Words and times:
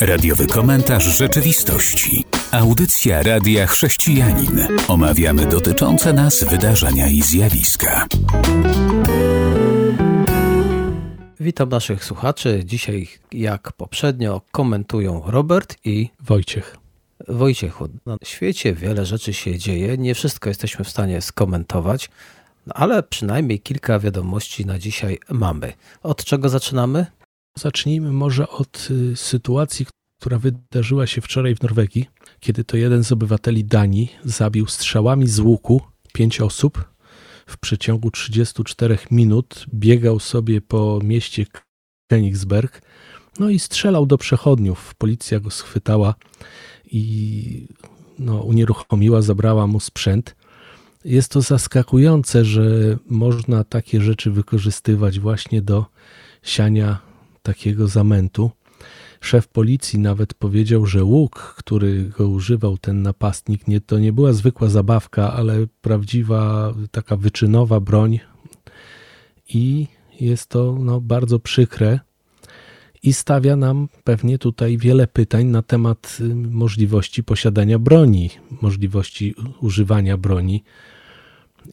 Radiowy 0.00 0.46
komentarz 0.46 1.04
rzeczywistości. 1.04 2.24
Audycja 2.52 3.22
Radia 3.22 3.66
Chrześcijanin. 3.66 4.66
Omawiamy 4.88 5.46
dotyczące 5.46 6.12
nas 6.12 6.44
wydarzenia 6.44 7.08
i 7.08 7.22
zjawiska. 7.22 8.06
Witam 11.40 11.68
naszych 11.68 12.04
słuchaczy. 12.04 12.62
Dzisiaj, 12.64 13.08
jak 13.32 13.72
poprzednio, 13.72 14.40
komentują 14.52 15.22
Robert 15.26 15.76
i 15.84 16.08
Wojciech. 16.20 16.76
Wojciechu. 17.28 17.88
Na 18.06 18.16
świecie 18.24 18.74
wiele 18.74 19.06
rzeczy 19.06 19.32
się 19.32 19.58
dzieje, 19.58 19.98
nie 19.98 20.14
wszystko 20.14 20.48
jesteśmy 20.48 20.84
w 20.84 20.90
stanie 20.90 21.20
skomentować, 21.20 22.10
no 22.66 22.74
ale 22.74 23.02
przynajmniej 23.02 23.60
kilka 23.60 23.98
wiadomości 23.98 24.66
na 24.66 24.78
dzisiaj 24.78 25.18
mamy. 25.30 25.72
Od 26.02 26.24
czego 26.24 26.48
zaczynamy? 26.48 27.06
Zacznijmy 27.58 28.12
może 28.12 28.48
od 28.48 28.88
y, 28.90 29.16
sytuacji, 29.16 29.86
która 30.20 30.38
wydarzyła 30.38 31.06
się 31.06 31.20
wczoraj 31.20 31.54
w 31.54 31.62
Norwegii, 31.62 32.06
kiedy 32.40 32.64
to 32.64 32.76
jeden 32.76 33.04
z 33.04 33.12
obywateli 33.12 33.64
Danii 33.64 34.12
zabił 34.24 34.66
strzałami 34.66 35.26
z 35.26 35.38
łuku 35.38 35.80
pięć 36.12 36.40
osób. 36.40 36.84
W 37.46 37.58
przeciągu 37.58 38.10
34 38.10 38.98
minut 39.10 39.66
biegał 39.74 40.18
sobie 40.20 40.60
po 40.60 40.98
mieście 41.04 41.46
Königsberg, 42.12 42.80
no 43.38 43.50
i 43.50 43.58
strzelał 43.58 44.06
do 44.06 44.18
przechodniów. 44.18 44.94
Policja 44.94 45.40
go 45.40 45.50
schwytała 45.50 46.14
i 46.84 47.68
no, 48.18 48.40
unieruchomiła, 48.40 49.22
zabrała 49.22 49.66
mu 49.66 49.80
sprzęt. 49.80 50.36
Jest 51.04 51.32
to 51.32 51.40
zaskakujące, 51.40 52.44
że 52.44 52.96
można 53.06 53.64
takie 53.64 54.00
rzeczy 54.00 54.30
wykorzystywać 54.30 55.20
właśnie 55.20 55.62
do 55.62 55.86
siania 56.42 57.09
takiego 57.42 57.88
zamętu. 57.88 58.50
Szef 59.20 59.48
policji 59.48 59.98
nawet 59.98 60.34
powiedział, 60.34 60.86
że 60.86 61.04
łuk, 61.04 61.54
który 61.58 62.04
go 62.04 62.28
używał 62.28 62.78
ten 62.78 63.02
napastnik, 63.02 63.68
nie, 63.68 63.80
to 63.80 63.98
nie 63.98 64.12
była 64.12 64.32
zwykła 64.32 64.68
zabawka, 64.68 65.32
ale 65.32 65.66
prawdziwa 65.80 66.74
taka 66.90 67.16
wyczynowa 67.16 67.80
broń. 67.80 68.20
I 69.48 69.86
jest 70.20 70.46
to 70.46 70.76
no, 70.80 71.00
bardzo 71.00 71.38
przykre 71.38 72.00
i 73.02 73.12
stawia 73.12 73.56
nam 73.56 73.88
pewnie 74.04 74.38
tutaj 74.38 74.78
wiele 74.78 75.06
pytań 75.06 75.46
na 75.46 75.62
temat 75.62 76.18
y, 76.20 76.34
możliwości 76.34 77.24
posiadania 77.24 77.78
broni, 77.78 78.30
możliwości 78.62 79.34
używania 79.60 80.16
broni 80.16 80.62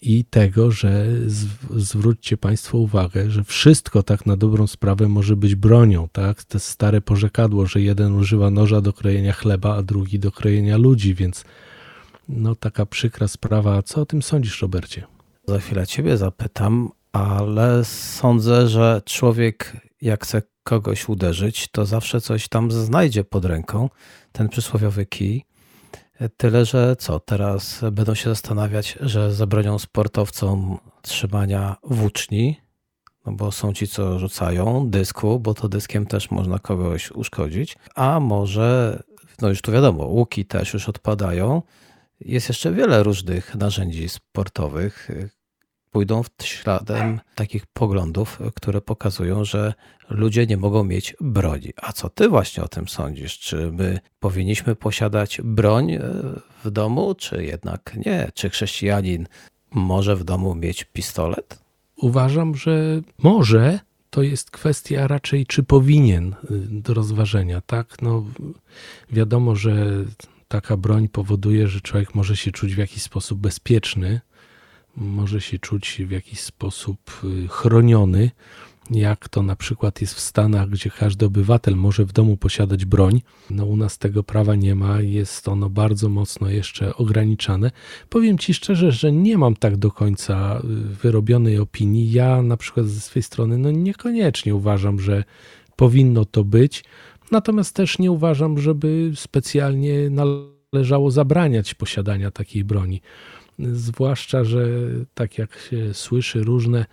i 0.02 0.26
tego, 0.26 0.72
że 0.72 1.06
zwróćcie 1.76 2.38
Państwo 2.38 2.78
uwagę, 2.78 3.32
że 3.32 3.44
wszystko 3.44 4.04
tak 4.04 4.26
na 4.26 4.38
dobrą 4.38 4.68
sprawę 4.68 5.08
może 5.08 5.36
być 5.36 5.56
bronią, 5.56 6.08
tak? 6.12 6.44
To 6.44 6.60
stare 6.60 7.02
porzekadło, 7.02 7.66
że 7.66 7.82
jeden 7.82 8.16
używa 8.16 8.50
noża 8.52 8.82
do 8.82 8.94
krojenia 8.94 9.34
chleba, 9.34 9.76
a 9.76 9.84
drugi 9.84 10.20
do 10.20 10.32
krojenia 10.32 10.78
ludzi, 10.78 11.16
więc 11.16 11.44
no 12.30 12.56
taka 12.56 12.86
przykra 12.86 13.28
sprawa. 13.28 13.84
Co 13.84 14.02
o 14.02 14.06
tym 14.06 14.22
sądzisz, 14.22 14.62
Robercie? 14.62 15.04
Za 15.48 15.60
chwilę 15.60 15.88
Ciebie 15.88 16.18
zapytam, 16.18 16.90
ale 17.12 17.86
sądzę, 17.86 18.68
że 18.68 19.02
człowiek 19.06 19.74
jak 20.02 20.24
chce 20.24 20.42
kogoś 20.64 21.10
uderzyć, 21.10 21.68
to 21.72 21.86
zawsze 21.86 22.22
coś 22.22 22.48
tam 22.48 22.72
znajdzie 22.72 23.24
pod 23.24 23.46
ręką, 23.46 23.90
ten 24.32 24.50
przysłowiowy 24.50 25.06
kij. 25.06 25.46
Tyle, 26.38 26.66
że 26.66 26.96
co, 26.96 27.20
teraz 27.20 27.82
będą 27.92 28.16
się 28.16 28.30
zastanawiać, 28.30 28.98
że 29.02 29.34
zabronią 29.34 29.80
sportowcom 29.80 30.78
trzymania 31.02 31.76
włóczni, 31.84 32.62
no 33.26 33.32
bo 33.32 33.52
są 33.52 33.74
ci, 33.74 33.88
co 33.88 34.20
rzucają 34.20 34.90
dysku, 34.90 35.40
bo 35.40 35.54
to 35.54 35.70
dyskiem 35.70 36.06
też 36.06 36.32
można 36.32 36.60
kogoś 36.60 37.12
uszkodzić, 37.12 37.76
a 37.96 38.20
może, 38.20 39.00
no 39.42 39.50
już 39.50 39.62
tu 39.62 39.72
wiadomo, 39.72 40.06
łuki 40.06 40.46
też 40.46 40.74
już 40.74 40.90
odpadają. 40.90 41.62
Jest 42.20 42.50
jeszcze 42.50 42.72
wiele 42.72 43.04
różnych 43.04 43.56
narzędzi 43.56 44.10
sportowych, 44.10 45.10
pójdą 45.92 46.24
w 46.24 46.30
śladem 46.44 47.20
takich 47.36 47.66
poglądów, 47.66 48.40
które 48.56 48.82
pokazują, 48.82 49.46
że 49.46 49.74
ludzie 50.10 50.46
nie 50.46 50.58
mogą 50.58 50.84
mieć 50.84 51.16
broni. 51.22 51.74
A 51.82 51.94
co 51.94 52.10
ty 52.10 52.30
właśnie 52.30 52.64
o 52.64 52.68
tym 52.68 52.88
sądzisz? 52.88 53.40
Czy 53.40 53.72
my 53.72 54.00
powinniśmy 54.20 54.76
posiadać 54.76 55.42
broń 55.44 55.92
e, 55.92 56.02
w 56.64 56.72
domu, 56.72 57.16
czy 57.16 57.44
jednak 57.44 57.98
nie? 58.06 58.32
Czy 58.34 58.50
chrześcijanin 58.50 59.28
może 59.72 60.16
w 60.16 60.24
domu 60.24 60.56
mieć 60.56 60.84
pistolet? 60.84 61.60
Uważam, 61.96 62.56
że 62.56 63.02
może. 63.18 63.80
To 64.10 64.22
jest 64.22 64.52
kwestia 64.52 65.08
raczej, 65.08 65.46
czy 65.46 65.64
powinien 65.64 66.28
y, 66.34 66.36
do 66.70 66.94
rozważenia. 66.94 67.62
Tak, 67.62 68.02
no 68.02 68.26
wiadomo, 69.10 69.56
że 69.56 69.76
taka 70.48 70.78
broń 70.78 71.08
powoduje, 71.08 71.68
że 71.68 71.82
człowiek 71.82 72.16
może 72.16 72.38
się 72.38 72.52
czuć 72.52 72.76
w 72.76 72.78
jakiś 72.78 73.04
sposób 73.04 73.40
bezpieczny, 73.40 74.22
może 74.98 75.42
się 75.42 75.60
czuć 75.60 76.02
w 76.08 76.12
jakiś 76.12 76.40
sposób 76.40 77.22
y, 77.24 77.48
chroniony, 77.48 78.32
jak 78.92 79.30
to 79.30 79.44
na 79.44 79.56
przykład 79.56 80.02
jest 80.02 80.14
w 80.14 80.20
Stanach, 80.20 80.70
gdzie 80.70 80.90
każdy 80.90 81.26
obywatel 81.26 81.76
może 81.76 82.06
w 82.06 82.12
domu 82.12 82.38
posiadać 82.38 82.86
broń. 82.86 83.22
No 83.50 83.66
u 83.66 83.78
nas 83.78 83.98
tego 83.98 84.24
prawa 84.24 84.56
nie 84.56 84.76
ma, 84.76 85.02
jest 85.02 85.48
ono 85.48 85.70
bardzo 85.70 86.10
mocno 86.10 86.50
jeszcze 86.50 86.96
ograniczane. 86.96 87.72
Powiem 88.10 88.38
Ci 88.38 88.54
szczerze, 88.54 88.92
że 88.92 89.12
nie 89.12 89.38
mam 89.38 89.56
tak 89.56 89.78
do 89.78 89.92
końca 89.92 90.62
y, 90.64 90.68
wyrobionej 91.04 91.60
opinii. 91.60 92.12
Ja 92.12 92.42
na 92.42 92.58
przykład 92.58 92.86
ze 92.86 93.02
swojej 93.02 93.24
strony 93.24 93.58
no 93.58 93.72
niekoniecznie 93.72 94.56
uważam, 94.56 95.00
że 95.00 95.24
powinno 95.76 96.26
to 96.26 96.44
być, 96.44 96.84
natomiast 97.32 97.76
też 97.76 98.00
nie 98.00 98.12
uważam, 98.12 98.60
żeby 98.60 99.12
specjalnie 99.16 100.10
należało 100.10 101.12
zabraniać 101.12 101.74
posiadania 101.74 102.32
takiej 102.32 102.64
broni. 102.64 103.02
Zwłaszcza, 103.60 104.44
że 104.44 104.68
tak 105.14 105.38
jak 105.38 105.58
się 105.58 105.94
słyszy 105.94 106.44
różne 106.44 106.86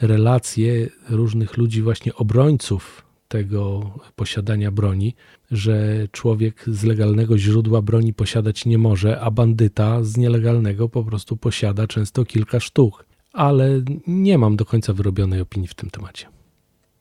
relacje 0.00 0.88
różnych 1.08 1.56
ludzi, 1.56 1.82
właśnie 1.82 2.14
obrońców 2.14 3.04
tego 3.28 3.90
posiadania 4.16 4.70
broni, 4.70 5.14
że 5.50 6.08
człowiek 6.12 6.64
z 6.66 6.84
legalnego 6.84 7.38
źródła 7.38 7.82
broni 7.82 8.14
posiadać 8.14 8.66
nie 8.66 8.78
może, 8.78 9.20
a 9.20 9.30
bandyta 9.30 10.02
z 10.02 10.16
nielegalnego 10.16 10.88
po 10.88 11.04
prostu 11.04 11.36
posiada 11.36 11.86
często 11.86 12.24
kilka 12.24 12.60
sztuk. 12.60 13.04
Ale 13.32 13.82
nie 14.06 14.38
mam 14.38 14.56
do 14.56 14.64
końca 14.64 14.92
wyrobionej 14.92 15.40
opinii 15.40 15.68
w 15.68 15.74
tym 15.74 15.90
temacie. 15.90 16.26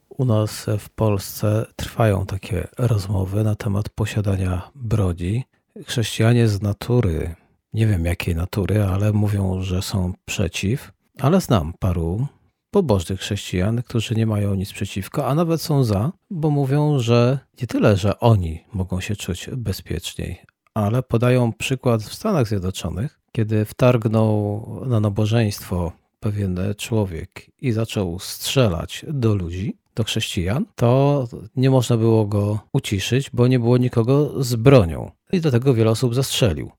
U 0.09 0.25
nas 0.25 0.65
w 0.79 0.89
Polsce 0.89 1.65
trwają 1.75 2.25
takie 2.25 2.67
rozmowy 2.77 3.43
na 3.43 3.55
temat 3.55 3.89
posiadania 3.89 4.71
broni. 4.75 5.43
Chrześcijanie 5.85 6.47
z 6.47 6.61
natury 6.61 7.35
nie 7.73 7.87
wiem 7.87 8.05
jakiej 8.05 8.35
natury, 8.35 8.83
ale 8.83 9.13
mówią, 9.13 9.61
że 9.61 9.81
są 9.81 10.13
przeciw. 10.25 10.91
Ale 11.19 11.41
znam 11.41 11.73
paru 11.79 12.27
pobożnych 12.71 13.19
chrześcijan, 13.19 13.83
którzy 13.83 14.15
nie 14.15 14.25
mają 14.25 14.55
nic 14.55 14.73
przeciwko, 14.73 15.27
a 15.27 15.35
nawet 15.35 15.61
są 15.61 15.83
za, 15.83 16.11
bo 16.29 16.49
mówią, 16.49 16.99
że 16.99 17.39
nie 17.61 17.67
tyle, 17.67 17.97
że 17.97 18.19
oni 18.19 18.63
mogą 18.73 19.01
się 19.01 19.15
czuć 19.15 19.49
bezpieczniej, 19.57 20.41
ale 20.73 21.03
podają 21.03 21.53
przykład 21.53 22.03
w 22.03 22.13
Stanach 22.13 22.47
Zjednoczonych, 22.47 23.19
kiedy 23.31 23.65
wtargnął 23.65 24.65
na 24.85 24.99
nabożeństwo 24.99 25.91
pewien 26.19 26.59
człowiek 26.77 27.51
i 27.61 27.71
zaczął 27.71 28.19
strzelać 28.19 29.05
do 29.07 29.35
ludzi, 29.35 29.77
do 29.95 30.03
chrześcijan, 30.03 30.65
to 30.75 31.27
nie 31.55 31.69
można 31.69 31.97
było 31.97 32.25
go 32.25 32.59
uciszyć, 32.73 33.29
bo 33.33 33.47
nie 33.47 33.59
było 33.59 33.77
nikogo 33.77 34.43
z 34.43 34.55
bronią. 34.55 35.11
I 35.31 35.41
do 35.41 35.51
tego 35.51 35.73
wiele 35.73 35.91
osób 35.91 36.15
zastrzelił. 36.15 36.71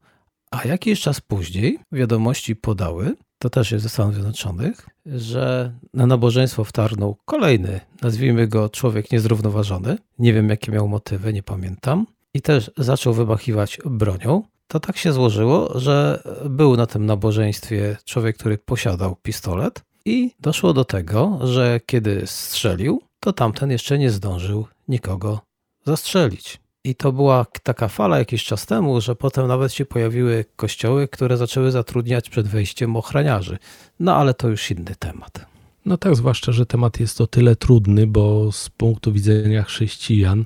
A 0.50 0.68
jakiś 0.68 1.00
czas 1.00 1.20
później 1.20 1.78
wiadomości 1.92 2.56
podały, 2.56 3.16
to 3.38 3.50
też 3.50 3.72
jest 3.72 3.82
ze 3.82 3.88
Stanów 3.88 4.14
Zjednoczonych, 4.14 4.88
że 5.06 5.74
na 5.94 6.06
nabożeństwo 6.06 6.64
wtargnął 6.64 7.16
kolejny, 7.24 7.80
nazwijmy 8.02 8.48
go 8.48 8.68
człowiek 8.68 9.12
niezrównoważony. 9.12 9.98
Nie 10.18 10.32
wiem, 10.32 10.48
jakie 10.48 10.72
miał 10.72 10.88
motywy, 10.88 11.32
nie 11.32 11.42
pamiętam. 11.42 12.06
I 12.34 12.42
też 12.42 12.70
zaczął 12.76 13.14
wymachiwać 13.14 13.78
bronią. 13.84 14.42
To 14.66 14.80
tak 14.80 14.96
się 14.96 15.12
złożyło, 15.12 15.78
że 15.80 16.22
był 16.44 16.76
na 16.76 16.86
tym 16.86 17.06
nabożeństwie 17.06 17.96
człowiek, 18.04 18.36
który 18.36 18.58
posiadał 18.58 19.16
pistolet, 19.16 19.84
i 20.04 20.34
doszło 20.40 20.72
do 20.72 20.84
tego, 20.84 21.38
że 21.42 21.80
kiedy 21.86 22.22
strzelił, 22.26 23.02
to 23.20 23.32
tamten 23.32 23.70
jeszcze 23.70 23.98
nie 23.98 24.10
zdążył 24.10 24.66
nikogo 24.88 25.40
zastrzelić. 25.84 26.60
I 26.84 26.94
to 26.94 27.12
była 27.12 27.46
taka 27.62 27.88
fala 27.88 28.18
jakiś 28.18 28.44
czas 28.44 28.66
temu, 28.66 29.00
że 29.00 29.16
potem 29.16 29.46
nawet 29.46 29.72
się 29.72 29.84
pojawiły 29.86 30.44
kościoły, 30.56 31.08
które 31.08 31.36
zaczęły 31.36 31.70
zatrudniać 31.70 32.30
przed 32.30 32.48
wejściem 32.48 32.96
ochraniarzy. 32.96 33.58
No 34.00 34.16
ale 34.16 34.34
to 34.34 34.48
już 34.48 34.70
inny 34.70 34.94
temat. 34.98 35.46
No 35.86 35.96
tak, 35.96 36.16
zwłaszcza, 36.16 36.52
że 36.52 36.66
temat 36.66 37.00
jest 37.00 37.20
o 37.20 37.26
tyle 37.26 37.56
trudny, 37.56 38.06
bo 38.06 38.52
z 38.52 38.70
punktu 38.70 39.12
widzenia 39.12 39.62
chrześcijan, 39.62 40.44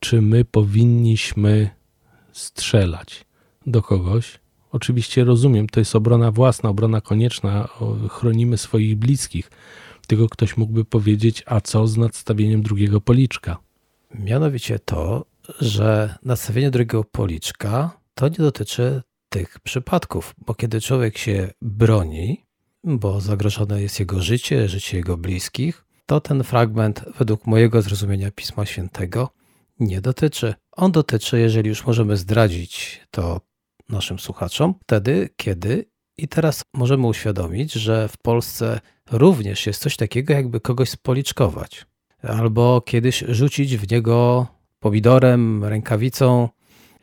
czy 0.00 0.22
my 0.22 0.44
powinniśmy 0.44 1.70
strzelać 2.32 3.24
do 3.66 3.82
kogoś? 3.82 4.40
Oczywiście 4.72 5.24
rozumiem, 5.24 5.68
to 5.68 5.80
jest 5.80 5.96
obrona 5.96 6.30
własna, 6.30 6.70
obrona 6.70 7.00
konieczna, 7.00 7.68
chronimy 8.08 8.58
swoich 8.58 8.96
bliskich. 8.96 9.50
Tylko 10.06 10.28
ktoś 10.28 10.56
mógłby 10.56 10.84
powiedzieć, 10.84 11.42
a 11.46 11.60
co 11.60 11.86
z 11.86 11.96
nadstawieniem 11.96 12.62
drugiego 12.62 13.00
policzka? 13.00 13.56
Mianowicie 14.14 14.78
to, 14.78 15.24
że 15.60 16.14
nastawienie 16.22 16.70
drugiego 16.70 17.04
policzka 17.04 18.00
to 18.14 18.28
nie 18.28 18.36
dotyczy 18.36 19.02
tych 19.28 19.60
przypadków, 19.60 20.34
bo 20.38 20.54
kiedy 20.54 20.80
człowiek 20.80 21.18
się 21.18 21.50
broni, 21.62 22.46
bo 22.84 23.20
zagrożone 23.20 23.82
jest 23.82 24.00
jego 24.00 24.22
życie, 24.22 24.68
życie 24.68 24.96
jego 24.96 25.16
bliskich, 25.16 25.84
to 26.06 26.20
ten 26.20 26.44
fragment, 26.44 27.04
według 27.18 27.46
mojego 27.46 27.82
zrozumienia 27.82 28.30
Pisma 28.30 28.66
Świętego, 28.66 29.30
nie 29.80 30.00
dotyczy. 30.00 30.54
On 30.72 30.92
dotyczy, 30.92 31.40
jeżeli 31.40 31.68
już 31.68 31.86
możemy 31.86 32.16
zdradzić 32.16 33.00
to 33.10 33.40
naszym 33.88 34.18
słuchaczom, 34.18 34.74
wtedy, 34.82 35.28
kiedy 35.36 35.90
i 36.18 36.28
teraz 36.28 36.64
możemy 36.74 37.06
uświadomić, 37.06 37.72
że 37.72 38.08
w 38.08 38.18
Polsce 38.18 38.80
również 39.10 39.66
jest 39.66 39.82
coś 39.82 39.96
takiego, 39.96 40.32
jakby 40.32 40.60
kogoś 40.60 40.90
spoliczkować, 40.90 41.86
albo 42.22 42.80
kiedyś 42.80 43.24
rzucić 43.28 43.76
w 43.76 43.90
niego 43.90 44.46
pomidorem, 44.80 45.64
rękawicą, 45.64 46.48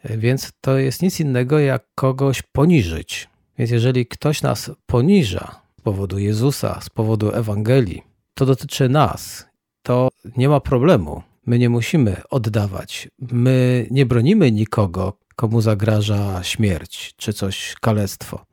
więc 0.06 0.52
to 0.62 0.78
jest 0.78 1.02
nic 1.02 1.20
innego 1.20 1.60
jak 1.60 1.84
kogoś 1.96 2.42
poniżyć. 2.42 3.30
Więc 3.58 3.72
jeżeli 3.72 4.06
ktoś 4.06 4.42
nas 4.42 4.72
poniża 4.86 5.62
z 5.80 5.82
powodu 5.82 6.20
Jezusa, 6.20 6.82
z 6.82 6.90
powodu 6.90 7.32
Ewangelii, 7.32 8.04
to 8.34 8.46
dotyczy 8.46 8.90
nas. 8.90 9.48
To 9.82 10.10
nie 10.38 10.50
ma 10.50 10.60
problemu. 10.60 11.24
My 11.46 11.60
nie 11.60 11.70
musimy 11.70 12.22
oddawać. 12.30 13.10
My 13.20 13.88
nie 13.92 14.06
bronimy 14.06 14.52
nikogo, 14.52 15.18
komu 15.36 15.62
zagraża 15.62 16.44
śmierć 16.44 17.14
czy 17.18 17.34
coś, 17.34 17.76
kalectwo. 17.82 18.46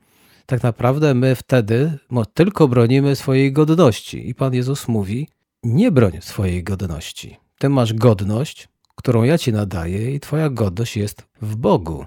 Tak 0.46 0.62
naprawdę 0.62 1.14
my 1.14 1.34
wtedy 1.34 1.98
tylko 2.34 2.68
bronimy 2.68 3.16
swojej 3.16 3.52
godności. 3.52 4.28
I 4.28 4.34
Pan 4.34 4.54
Jezus 4.54 4.88
mówi: 4.88 5.28
Nie 5.62 5.90
broń 5.92 6.12
swojej 6.20 6.64
godności. 6.64 7.36
Ty 7.58 7.68
masz 7.68 7.94
godność, 7.94 8.68
którą 8.94 9.22
ja 9.22 9.38
ci 9.38 9.52
nadaję, 9.52 10.14
i 10.14 10.20
Twoja 10.20 10.48
godność 10.50 10.96
jest 10.96 11.22
w 11.42 11.56
Bogu. 11.56 12.04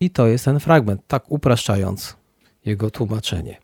I 0.00 0.10
to 0.10 0.26
jest 0.26 0.44
ten 0.44 0.60
fragment, 0.60 1.00
tak 1.06 1.24
upraszczając 1.32 2.16
jego 2.64 2.90
tłumaczenie. 2.90 3.56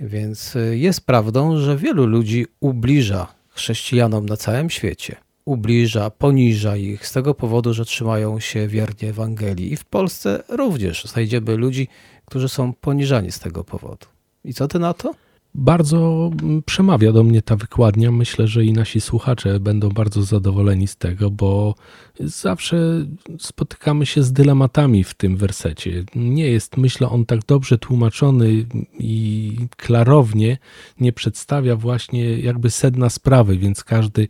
Więc 0.00 0.56
y, 0.56 0.78
jest 0.78 1.06
prawdą, 1.06 1.58
że 1.58 1.76
wielu 1.76 2.06
ludzi 2.06 2.46
ubliża 2.60 3.26
chrześcijanom 3.48 4.26
na 4.26 4.36
całym 4.36 4.70
świecie. 4.70 5.16
Ubliża, 5.44 6.10
poniża 6.10 6.76
ich 6.76 7.06
z 7.06 7.12
tego 7.12 7.34
powodu, 7.34 7.74
że 7.74 7.84
trzymają 7.84 8.40
się 8.40 8.68
wiernie 8.68 9.08
Ewangelii. 9.08 9.72
I 9.72 9.76
w 9.76 9.84
Polsce 9.84 10.42
również 10.48 11.04
znajdziemy 11.04 11.56
ludzi, 11.56 11.88
którzy 12.24 12.48
są 12.48 12.72
poniżani 12.72 13.32
z 13.32 13.38
tego 13.38 13.64
powodu. 13.64 14.06
I 14.44 14.54
co 14.54 14.68
ty 14.68 14.78
na 14.78 14.94
to? 14.94 15.14
Bardzo 15.54 16.30
mm, 16.42 16.62
przemawia 16.62 17.12
do 17.12 17.22
mnie 17.22 17.42
ta 17.42 17.56
wykładnia. 17.56 18.10
Myślę, 18.10 18.48
że 18.48 18.64
i 18.64 18.72
nasi 18.72 19.00
słuchacze 19.00 19.60
będą 19.60 19.88
bardzo 19.88 20.22
zadowoleni 20.22 20.86
z 20.86 20.96
tego, 20.96 21.30
bo 21.30 21.74
zawsze 22.20 23.06
spotykamy 23.38 24.06
się 24.06 24.22
z 24.22 24.32
dylematami 24.32 25.04
w 25.04 25.14
tym 25.14 25.36
wersecie. 25.36 26.04
Nie 26.14 26.50
jest, 26.50 26.76
myślę, 26.76 27.08
on 27.08 27.26
tak 27.26 27.40
dobrze 27.46 27.78
tłumaczony 27.78 28.66
i 28.98 29.56
klarownie 29.76 30.58
nie 31.00 31.12
przedstawia 31.12 31.76
właśnie 31.76 32.38
jakby 32.38 32.70
sedna 32.70 33.10
sprawy, 33.10 33.58
więc 33.58 33.84
każdy, 33.84 34.28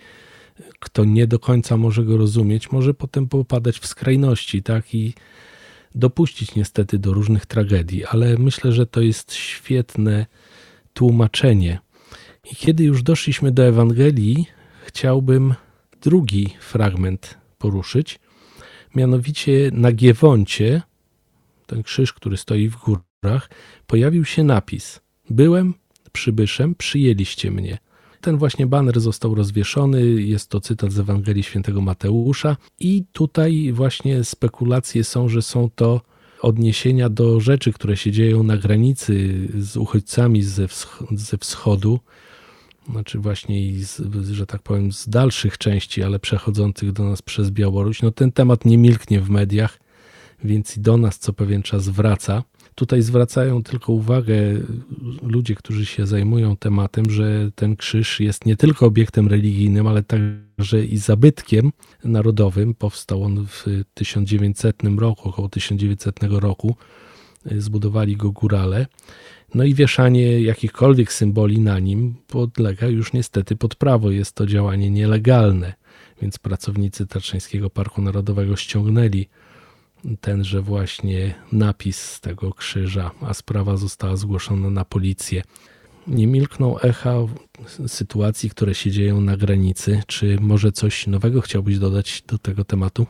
kto 0.78 1.04
nie 1.04 1.26
do 1.26 1.38
końca 1.38 1.76
może 1.76 2.04
go 2.04 2.16
rozumieć, 2.16 2.72
może 2.72 2.94
potem 2.94 3.28
popadać 3.28 3.78
w 3.78 3.86
skrajności, 3.86 4.62
tak? 4.62 4.94
I 4.94 5.14
dopuścić 5.94 6.54
niestety 6.54 6.98
do 6.98 7.12
różnych 7.12 7.46
tragedii, 7.46 8.04
ale 8.04 8.38
myślę, 8.38 8.72
że 8.72 8.86
to 8.86 9.00
jest 9.00 9.32
świetne 9.32 10.26
tłumaczenie. 10.94 11.79
I 12.52 12.56
kiedy 12.56 12.85
już 12.85 13.02
doszliśmy 13.02 13.52
do 13.52 13.64
Ewangelii, 13.64 14.46
chciałbym 14.87 15.55
drugi 16.02 16.55
fragment 16.61 17.38
poruszyć, 17.58 18.20
mianowicie 18.94 19.70
na 19.73 19.93
Giewoncie, 19.93 20.82
ten 21.67 21.82
krzyż, 21.82 22.12
który 22.12 22.37
stoi 22.37 22.69
w 22.69 22.76
górach, 22.76 23.50
pojawił 23.87 24.25
się 24.25 24.44
napis: 24.44 25.00
Byłem 25.31 25.75
przybyszem, 26.12 26.75
przyjęliście 26.75 27.50
mnie. 27.50 27.79
Ten 28.20 28.38
właśnie 28.38 28.67
baner 28.67 29.00
został 29.00 29.35
rozwieszony, 29.35 30.02
jest 30.23 30.50
to 30.50 30.61
cytat 30.61 30.93
z 30.93 30.99
Ewangelii 30.99 31.43
Świętego 31.43 31.81
Mateusza, 31.81 32.56
i 32.81 33.05
tutaj 33.12 33.73
właśnie 33.73 34.25
spekulacje 34.25 35.05
są, 35.05 35.29
że 35.29 35.43
są 35.43 35.70
to 35.75 36.00
odniesienia 36.44 37.08
do 37.08 37.41
rzeczy, 37.41 37.73
które 37.73 37.96
się 37.96 38.11
dzieją 38.12 38.43
na 38.43 38.56
granicy 38.56 39.35
z 39.58 39.76
uchodźcami 39.76 40.43
ze, 40.43 40.67
ze 41.11 41.38
wschodu, 41.38 42.00
znaczy 42.91 43.19
właśnie 43.19 43.85
z, 43.85 44.02
że 44.31 44.46
tak 44.46 44.62
powiem 44.62 44.93
z 44.93 45.08
dalszych 45.08 45.58
części, 45.58 46.02
ale 46.02 46.19
przechodzących 46.19 46.93
do 46.93 47.05
nas 47.05 47.23
przez 47.23 47.50
Białoruś. 47.50 48.02
No 48.02 48.11
ten 48.11 48.32
temat 48.32 48.64
nie 48.64 48.79
milknie 48.79 49.20
w 49.20 49.31
mediach, 49.31 49.79
więc 50.44 50.76
i 50.76 50.81
do 50.81 50.96
nas 50.96 51.19
co 51.19 51.32
pewien 51.32 51.62
czas 51.62 51.88
wraca. 51.88 52.43
Tutaj 52.74 53.02
zwracają 53.02 53.62
tylko 53.62 53.92
uwagę 53.92 54.34
ludzie, 55.22 55.54
którzy 55.54 55.86
się 55.86 56.06
zajmują 56.06 56.56
tematem, 56.56 57.10
że 57.10 57.50
ten 57.54 57.76
krzyż 57.76 58.20
jest 58.20 58.46
nie 58.46 58.56
tylko 58.56 58.86
obiektem 58.86 59.28
religijnym, 59.28 59.86
ale 59.86 60.02
także 60.02 60.84
i 60.84 60.98
zabytkiem 60.98 61.72
narodowym. 62.04 62.74
Powstał 62.74 63.22
on 63.22 63.46
w 63.46 63.64
1900 63.94 64.82
roku, 64.98 65.28
około 65.28 65.48
1900 65.48 66.22
roku. 66.22 66.76
Zbudowali 67.58 68.16
go 68.16 68.30
górale. 68.30 68.86
No 69.54 69.64
i 69.64 69.74
wieszanie 69.74 70.40
jakichkolwiek 70.40 71.12
symboli 71.12 71.60
na 71.60 71.78
nim 71.78 72.14
podlega 72.26 72.86
już 72.86 73.12
niestety 73.12 73.56
pod 73.56 73.74
prawo. 73.74 74.10
Jest 74.10 74.32
to 74.34 74.46
działanie 74.46 74.90
nielegalne, 74.90 75.72
więc 76.22 76.38
pracownicy 76.38 77.06
Tatrzańskiego 77.06 77.70
Parku 77.70 78.02
Narodowego 78.02 78.56
ściągnęli 78.56 79.28
tenże 80.20 80.62
właśnie 80.62 81.34
napis 81.52 81.98
z 81.98 82.20
tego 82.20 82.52
krzyża, 82.52 83.10
a 83.20 83.34
sprawa 83.34 83.76
została 83.76 84.16
zgłoszona 84.16 84.70
na 84.70 84.84
policję. 84.84 85.42
Nie 86.06 86.26
milkną 86.26 86.78
echa 86.78 87.14
sytuacji, 87.86 88.50
które 88.50 88.74
się 88.74 88.90
dzieją 88.90 89.20
na 89.20 89.36
granicy. 89.36 90.02
Czy 90.06 90.38
może 90.40 90.72
coś 90.72 91.06
nowego 91.06 91.40
chciałbyś 91.40 91.78
dodać 91.78 92.22
do 92.26 92.38
tego 92.38 92.64
tematu? 92.64 93.06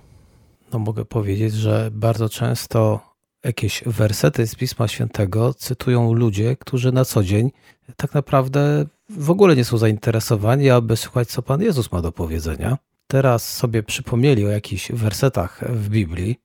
No 0.72 0.78
mogę 0.78 1.04
powiedzieć, 1.04 1.54
że 1.54 1.90
bardzo 1.92 2.28
często 2.28 3.00
jakieś 3.44 3.82
wersety 3.86 4.46
z 4.46 4.54
Pisma 4.54 4.88
Świętego 4.88 5.54
cytują 5.54 6.12
ludzie, 6.12 6.56
którzy 6.56 6.92
na 6.92 7.04
co 7.04 7.24
dzień 7.24 7.50
tak 7.96 8.14
naprawdę 8.14 8.86
w 9.10 9.30
ogóle 9.30 9.56
nie 9.56 9.64
są 9.64 9.78
zainteresowani, 9.78 10.70
aby 10.70 10.96
słuchać, 10.96 11.28
co 11.28 11.42
Pan 11.42 11.62
Jezus 11.62 11.92
ma 11.92 12.02
do 12.02 12.12
powiedzenia. 12.12 12.78
Teraz 13.06 13.56
sobie 13.56 13.82
przypomnieli 13.82 14.46
o 14.46 14.48
jakichś 14.48 14.92
wersetach 14.92 15.64
w 15.68 15.88
Biblii, 15.88 16.40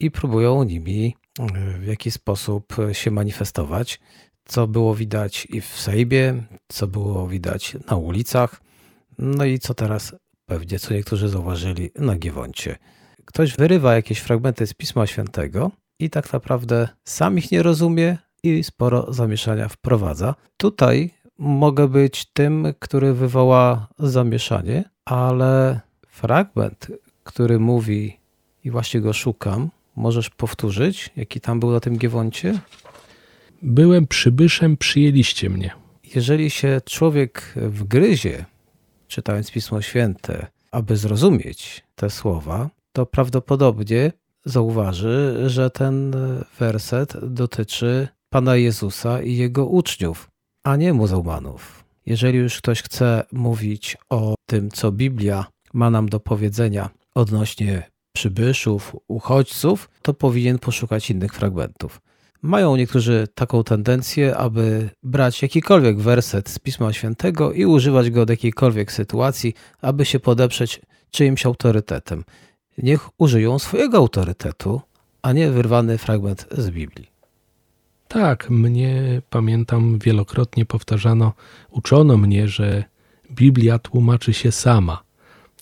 i 0.00 0.10
próbują 0.10 0.62
nimi 0.62 1.16
e, 1.38 1.78
w 1.78 1.86
jakiś 1.86 2.14
sposób 2.14 2.76
się 2.92 3.10
manifestować, 3.10 4.00
co 4.44 4.66
było 4.66 4.94
widać 4.94 5.46
i 5.50 5.60
w 5.60 5.66
Sejbie, 5.66 6.42
co 6.68 6.86
było 6.86 7.28
widać 7.28 7.76
na 7.90 7.96
ulicach, 7.96 8.60
no 9.18 9.44
i 9.44 9.58
co 9.58 9.74
teraz 9.74 10.16
pewnie, 10.46 10.78
co 10.78 10.94
niektórzy 10.94 11.28
zauważyli 11.28 11.90
na 11.94 12.16
Giewoncie. 12.16 12.76
Ktoś 13.24 13.56
wyrywa 13.56 13.94
jakieś 13.94 14.18
fragmenty 14.18 14.66
z 14.66 14.74
Pisma 14.74 15.06
Świętego 15.06 15.70
i 15.98 16.10
tak 16.10 16.32
naprawdę 16.32 16.88
sam 17.04 17.38
ich 17.38 17.50
nie 17.50 17.62
rozumie 17.62 18.18
i 18.42 18.64
sporo 18.64 19.12
zamieszania 19.12 19.68
wprowadza. 19.68 20.34
Tutaj 20.56 21.10
mogę 21.38 21.88
być 21.88 22.24
tym, 22.32 22.74
który 22.78 23.14
wywoła 23.14 23.88
zamieszanie, 23.98 24.84
ale 25.04 25.80
fragment, 26.06 26.86
który 27.24 27.58
mówi 27.58 28.18
i 28.64 28.70
właśnie 28.70 29.00
go 29.00 29.12
szukam, 29.12 29.70
Możesz 29.96 30.30
powtórzyć, 30.30 31.10
jaki 31.16 31.40
tam 31.40 31.60
był 31.60 31.70
na 31.70 31.80
tym 31.80 31.98
Giewoncie? 31.98 32.60
Byłem 33.62 34.06
przybyszem, 34.06 34.76
przyjęliście 34.76 35.50
mnie. 35.50 35.70
Jeżeli 36.14 36.50
się 36.50 36.80
człowiek 36.84 37.54
wgryzie, 37.56 38.44
czytając 39.08 39.50
Pismo 39.50 39.82
Święte, 39.82 40.46
aby 40.72 40.96
zrozumieć 40.96 41.84
te 41.94 42.10
słowa, 42.10 42.70
to 42.92 43.06
prawdopodobnie 43.06 44.12
zauważy, 44.44 45.42
że 45.46 45.70
ten 45.70 46.16
werset 46.58 47.12
dotyczy 47.34 48.08
Pana 48.28 48.56
Jezusa 48.56 49.22
i 49.22 49.36
jego 49.36 49.66
uczniów, 49.66 50.30
a 50.64 50.76
nie 50.76 50.92
muzułmanów. 50.92 51.84
Jeżeli 52.06 52.38
już 52.38 52.58
ktoś 52.58 52.82
chce 52.82 53.24
mówić 53.32 53.96
o 54.10 54.34
tym, 54.46 54.70
co 54.70 54.92
Biblia 54.92 55.46
ma 55.72 55.90
nam 55.90 56.08
do 56.08 56.20
powiedzenia 56.20 56.90
odnośnie 57.14 57.90
przybyszów, 58.16 58.96
uchodźców, 59.08 59.90
to 60.02 60.14
powinien 60.14 60.58
poszukać 60.58 61.10
innych 61.10 61.32
fragmentów. 61.34 62.00
Mają 62.42 62.76
niektórzy 62.76 63.28
taką 63.34 63.64
tendencję, 63.64 64.36
aby 64.36 64.90
brać 65.02 65.42
jakikolwiek 65.42 65.98
werset 65.98 66.48
z 66.48 66.58
Pisma 66.58 66.92
Świętego 66.92 67.52
i 67.52 67.66
używać 67.66 68.10
go 68.10 68.26
do 68.26 68.32
jakiejkolwiek 68.32 68.92
sytuacji, 68.92 69.54
aby 69.82 70.04
się 70.04 70.20
podeprzeć 70.20 70.80
czyimś 71.10 71.46
autorytetem. 71.46 72.24
Niech 72.78 73.08
użyją 73.18 73.58
swojego 73.58 73.98
autorytetu, 73.98 74.80
a 75.22 75.32
nie 75.32 75.50
wyrwany 75.50 75.98
fragment 75.98 76.46
z 76.50 76.70
Biblii. 76.70 77.08
Tak, 78.08 78.50
mnie 78.50 79.22
pamiętam 79.30 79.98
wielokrotnie 79.98 80.64
powtarzano, 80.64 81.32
uczono 81.70 82.16
mnie, 82.16 82.48
że 82.48 82.84
Biblia 83.30 83.78
tłumaczy 83.78 84.32
się 84.32 84.52
sama. 84.52 85.05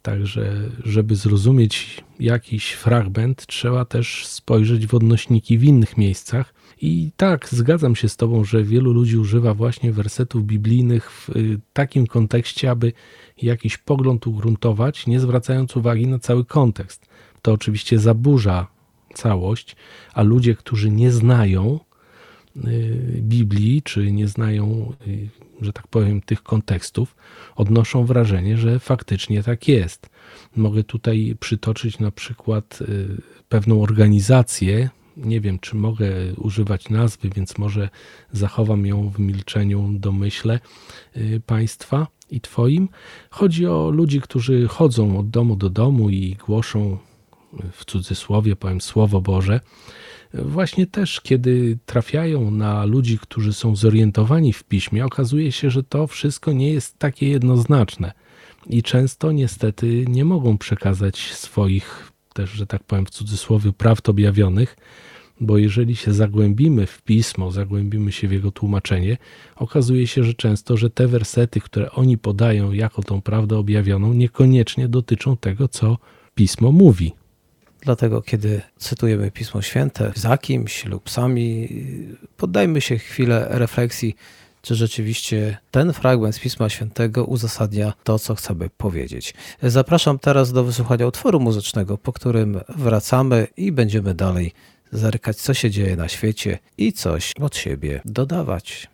Także, 0.05 0.71
żeby 0.85 1.17
zrozumieć 1.17 2.05
jakiś 2.21 2.73
fragment, 2.73 3.47
trzeba 3.47 3.85
też 3.85 4.27
spojrzeć 4.27 4.87
w 4.87 4.95
odnośniki 4.95 5.59
w 5.59 5.65
innych 5.65 5.97
miejscach. 5.97 6.55
I 6.81 7.11
tak, 7.17 7.49
zgadzam 7.49 7.97
się 7.97 8.09
z 8.09 8.17
Tobą, 8.17 8.45
że 8.45 8.65
wielu 8.65 8.93
ludzi 8.93 9.17
używa 9.17 9.55
właśnie 9.55 9.93
wersetów 9.93 10.45
biblijnych 10.45 11.11
w 11.11 11.29
y, 11.37 11.61
takim 11.73 12.07
kontekście, 12.07 12.71
aby 12.71 12.93
jakiś 13.43 13.79
pogląd 13.79 14.27
ugruntować, 14.27 15.07
nie 15.07 15.21
zwracając 15.21 15.77
uwagi 15.77 16.07
na 16.07 16.19
cały 16.19 16.45
kontekst. 16.45 17.07
To 17.43 17.53
oczywiście 17.53 17.99
zaburza 17.99 18.67
całość, 19.15 19.77
a 20.15 20.23
ludzie, 20.23 20.55
którzy 20.55 20.91
nie 20.91 21.13
znają 21.13 21.81
y, 22.57 23.21
Biblii, 23.21 23.83
czy 23.83 24.13
nie 24.13 24.29
znają, 24.29 24.93
y, 25.07 25.29
że 25.65 25.73
tak 25.73 25.89
powiem, 25.89 26.21
tych 26.21 26.43
kontekstów, 26.43 27.17
odnoszą 27.57 28.05
wrażenie, 28.05 28.57
że 28.57 28.79
faktycznie 28.79 29.43
tak 29.43 29.69
jest. 29.69 30.11
Mogę 30.57 30.85
tutaj 30.85 31.37
przytoczyć 31.41 31.99
na 31.99 32.11
przykład 32.11 32.79
pewną 33.49 33.83
organizację, 33.83 34.91
nie 35.17 35.41
wiem, 35.41 35.59
czy 35.59 35.77
mogę 35.77 36.11
używać 36.37 36.89
nazwy, 36.89 37.31
więc 37.35 37.59
może 37.59 37.89
zachowam 38.33 38.87
ją 38.87 39.11
w 39.11 39.19
milczeniu 39.19 39.91
domyśle 39.93 40.61
y, 41.17 41.43
Państwa 41.47 42.07
i 42.31 42.41
Twoim. 42.41 42.89
Chodzi 43.31 43.67
o 43.67 43.91
ludzi, 43.91 44.21
którzy 44.21 44.69
chodzą 44.69 45.19
od 45.19 45.31
domu 45.31 45.57
do 45.57 45.71
domu 45.71 46.11
i 46.11 46.37
głoszą, 46.47 46.99
w 47.73 47.85
cudzysłowie 47.85 48.57
powiem, 48.57 48.81
Słowo 48.81 49.21
Boże. 49.21 49.61
Właśnie 50.35 50.87
też, 50.87 51.21
kiedy 51.21 51.79
trafiają 51.87 52.51
na 52.51 52.85
ludzi, 52.85 53.19
którzy 53.19 53.53
są 53.53 53.77
zorientowani 53.77 54.53
w 54.53 54.65
piśmie, 54.65 55.05
okazuje 55.05 55.53
się, 55.53 55.71
że 55.71 55.83
to 55.83 56.07
wszystko 56.07 56.53
nie 56.53 56.73
jest 56.73 56.99
takie 56.99 57.29
jednoznaczne 57.29 58.13
i 58.67 58.83
często 58.83 59.33
niestety 59.33 60.05
nie 60.09 60.25
mogą 60.25 60.59
przekazać 60.59 61.33
swoich 61.33 62.13
też, 62.33 62.51
że 62.51 62.67
tak 62.67 62.85
powiem 62.85 63.07
w 63.07 63.11
cudzysłowie, 63.11 63.73
prawd 63.73 64.09
objawionych, 64.09 64.77
bo 65.41 65.59
jeżeli 65.59 65.97
się 65.97 66.13
zagłębimy 66.13 66.87
w 66.87 67.03
pismo, 67.03 67.51
zagłębimy 67.51 68.13
się 68.13 68.29
w 68.29 68.33
jego 68.33 68.51
tłumaczenie, 68.51 69.17
okazuje 69.57 70.07
się, 70.07 70.25
że 70.25 70.35
często, 70.35 70.77
że 70.77 70.91
te 70.91 71.09
wersety, 71.09 71.61
które 71.61 71.91
oni 71.91 72.19
podają 72.19 72.73
jako 72.73 73.03
tą 73.03 73.23
prawdę 73.23 73.59
objawioną, 73.59 74.13
niekoniecznie 74.13 74.89
dotyczą 74.89 75.37
tego, 75.37 75.69
co 75.69 75.99
pismo 76.35 76.73
mówi. 76.73 77.13
Dlatego, 77.85 78.23
kiedy 78.23 78.61
cytujemy 78.79 79.31
Pismo 79.31 79.63
Święte 79.63 80.13
za 80.15 80.39
kimś 80.39 80.85
lub 80.85 81.11
sami, 81.11 81.69
poddajmy 82.37 82.81
się 82.81 82.99
chwilę 82.99 83.47
refleksji, 83.51 84.17
czy 84.63 84.75
rzeczywiście 84.75 85.59
ten 85.71 85.93
fragment 85.93 86.35
z 86.35 86.39
Pisma 86.39 86.69
Świętego 86.69 87.25
uzasadnia 87.25 87.93
to, 88.05 88.19
co 88.19 88.35
chcemy 88.35 88.71
powiedzieć. 88.77 89.35
Zapraszam 89.63 90.19
teraz 90.19 90.53
do 90.53 90.65
wysłuchania 90.65 91.07
utworu 91.07 91.41
muzycznego, 91.41 91.99
po 91.99 92.13
którym 92.13 92.61
wracamy 92.69 93.47
i 93.57 93.73
będziemy 93.73 94.15
dalej 94.15 94.53
zerkać, 94.93 95.37
co 95.37 95.55
się 95.55 95.71
dzieje 95.71 95.97
na 95.97 96.09
świecie 96.09 96.59
i 96.79 96.93
coś 96.93 97.33
od 97.41 97.57
siebie 97.57 98.01
dodawać. 98.05 98.89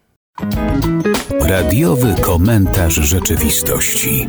Radiowy 1.40 2.14
komentarz 2.20 2.94
rzeczywistości. 2.94 4.28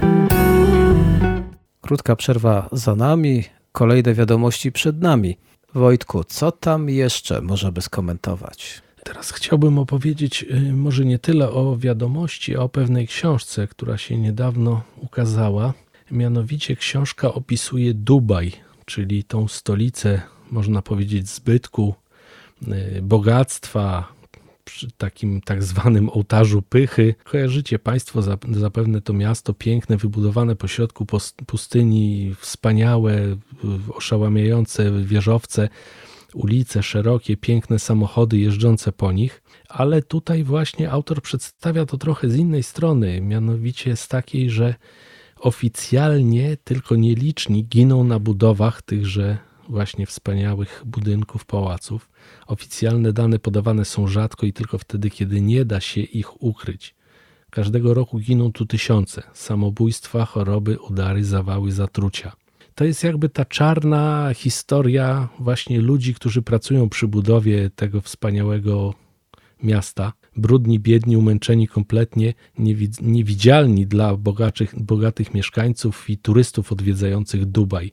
Krótka 1.82 2.16
przerwa 2.16 2.70
za 2.72 2.96
nami, 2.96 3.44
kolejne 3.72 4.14
wiadomości 4.14 4.72
przed 4.72 5.02
nami. 5.02 5.38
Wojtku, 5.74 6.24
co 6.24 6.52
tam 6.52 6.90
jeszcze 6.90 7.42
możemy 7.42 7.82
skomentować? 7.82 8.82
Teraz 9.04 9.32
chciałbym 9.32 9.80
opowiedzieć 9.80 10.44
y, 10.44 10.74
może 10.74 11.06
nie 11.06 11.20
tyle 11.20 11.50
o 11.50 11.78
wiadomości, 11.78 12.56
a 12.56 12.60
o 12.60 12.70
pewnej 12.70 13.08
książce, 13.08 13.68
która 13.68 13.98
się 13.98 14.18
niedawno 14.18 14.82
ukazała. 14.98 15.74
Mianowicie 16.12 16.76
książka 16.76 17.34
opisuje 17.34 17.94
Dubaj, 17.94 18.52
czyli 18.86 19.24
tą 19.24 19.48
stolicę 19.48 20.22
można 20.52 20.82
powiedzieć, 20.82 21.30
zbytku, 21.30 21.96
y, 22.68 23.02
bogactwa, 23.02 24.14
przy 24.72 24.92
takim 24.92 25.42
tak 25.42 25.64
zwanym 25.64 26.10
ołtarzu 26.10 26.62
pychy. 26.62 27.16
Kojarzycie 27.24 27.80
Państwo 27.80 28.22
zapewne 28.52 29.02
to 29.02 29.14
miasto 29.14 29.54
piękne, 29.54 29.98
wybudowane 29.98 30.56
pośrodku 30.56 31.06
pustyni, 31.46 32.36
wspaniałe, 32.40 33.38
oszałamiające 33.94 34.92
wieżowce, 35.04 35.70
ulice 36.34 36.84
szerokie, 36.84 37.38
piękne 37.38 37.80
samochody 37.80 38.38
jeżdżące 38.38 38.92
po 38.92 39.12
nich. 39.12 39.44
Ale 39.70 40.02
tutaj 40.02 40.44
właśnie 40.44 40.92
autor 40.92 41.22
przedstawia 41.22 41.86
to 41.86 41.98
trochę 41.98 42.30
z 42.30 42.36
innej 42.36 42.64
strony, 42.64 43.22
mianowicie 43.22 43.96
z 43.96 44.08
takiej, 44.08 44.50
że 44.50 44.76
oficjalnie 45.40 46.58
tylko 46.64 46.96
nieliczni 46.96 47.66
giną 47.66 48.04
na 48.04 48.20
budowach 48.20 48.82
tychże 48.82 49.38
właśnie 49.72 50.06
wspaniałych 50.06 50.84
budynków, 50.86 51.46
pałaców. 51.46 52.10
Oficjalne 52.48 53.14
dane 53.14 53.40
podawane 53.40 53.86
są 53.86 54.08
rzadko 54.08 54.46
i 54.46 54.54
tylko 54.54 54.78
wtedy, 54.78 55.10
kiedy 55.10 55.42
nie 55.42 55.66
da 55.66 55.80
się 55.80 56.02
ich 56.02 56.44
ukryć. 56.44 56.96
Każdego 57.50 57.94
roku 57.94 58.20
giną 58.20 58.52
tu 58.52 58.66
tysiące 58.66 59.24
samobójstwa, 59.34 60.26
choroby, 60.26 60.80
udary, 60.80 61.24
zawały, 61.24 61.72
zatrucia. 61.72 62.32
To 62.76 62.86
jest 62.86 63.04
jakby 63.04 63.30
ta 63.30 63.46
czarna 63.46 64.32
historia 64.36 65.30
właśnie 65.40 65.82
ludzi, 65.82 66.14
którzy 66.14 66.42
pracują 66.42 66.90
przy 66.90 67.08
budowie 67.08 67.70
tego 67.70 68.02
wspaniałego 68.02 68.94
miasta. 69.64 70.14
Brudni, 70.36 70.80
biedni, 70.80 71.18
umęczeni 71.18 71.68
kompletnie, 71.68 72.34
niewidzialni 73.02 73.88
dla 73.88 74.18
bogatych, 74.78 75.34
mieszkańców 75.34 76.10
i 76.10 76.18
turystów 76.18 76.72
odwiedzających 76.72 77.46
Dubaj. 77.46 77.92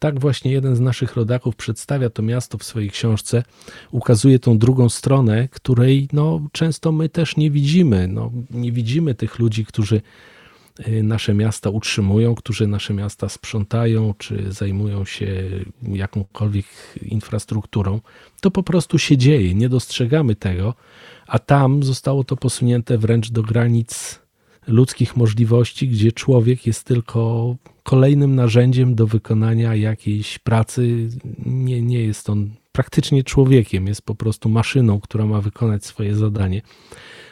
Tak 0.00 0.20
właśnie 0.20 0.52
jeden 0.52 0.76
z 0.76 0.80
naszych 0.80 1.16
rodaków 1.16 1.56
przedstawia 1.56 2.10
to 2.10 2.22
miasto 2.22 2.58
w 2.58 2.64
swojej 2.64 2.90
książce, 2.90 3.42
ukazuje 3.90 4.38
tą 4.38 4.58
drugą 4.58 4.88
stronę, 4.88 5.48
której 5.48 6.08
no, 6.12 6.40
często 6.52 6.92
my 6.92 7.08
też 7.08 7.36
nie 7.36 7.50
widzimy. 7.50 8.08
No, 8.08 8.30
nie 8.50 8.72
widzimy 8.72 9.14
tych 9.14 9.38
ludzi, 9.38 9.64
którzy 9.64 10.02
y, 10.88 11.02
nasze 11.02 11.34
miasta 11.34 11.70
utrzymują, 11.70 12.34
którzy 12.34 12.66
nasze 12.66 12.94
miasta 12.94 13.28
sprzątają, 13.28 14.14
czy 14.18 14.52
zajmują 14.52 15.04
się 15.04 15.50
jakąkolwiek 15.82 16.66
infrastrukturą. 17.02 18.00
To 18.40 18.50
po 18.50 18.62
prostu 18.62 18.98
się 18.98 19.16
dzieje, 19.16 19.54
nie 19.54 19.68
dostrzegamy 19.68 20.36
tego, 20.36 20.74
a 21.26 21.38
tam 21.38 21.82
zostało 21.82 22.24
to 22.24 22.36
posunięte 22.36 22.98
wręcz 22.98 23.30
do 23.30 23.42
granic 23.42 24.20
ludzkich 24.70 25.16
możliwości, 25.16 25.88
gdzie 25.88 26.12
człowiek 26.12 26.66
jest 26.66 26.84
tylko 26.84 27.56
kolejnym 27.82 28.34
narzędziem 28.34 28.94
do 28.94 29.06
wykonania 29.06 29.74
jakiejś 29.74 30.38
pracy. 30.38 31.08
Nie, 31.46 31.82
nie 31.82 32.02
jest 32.02 32.30
on 32.30 32.50
praktycznie 32.72 33.24
człowiekiem, 33.24 33.86
jest 33.86 34.02
po 34.02 34.14
prostu 34.14 34.48
maszyną, 34.48 35.00
która 35.00 35.26
ma 35.26 35.40
wykonać 35.40 35.84
swoje 35.84 36.14
zadanie. 36.14 36.62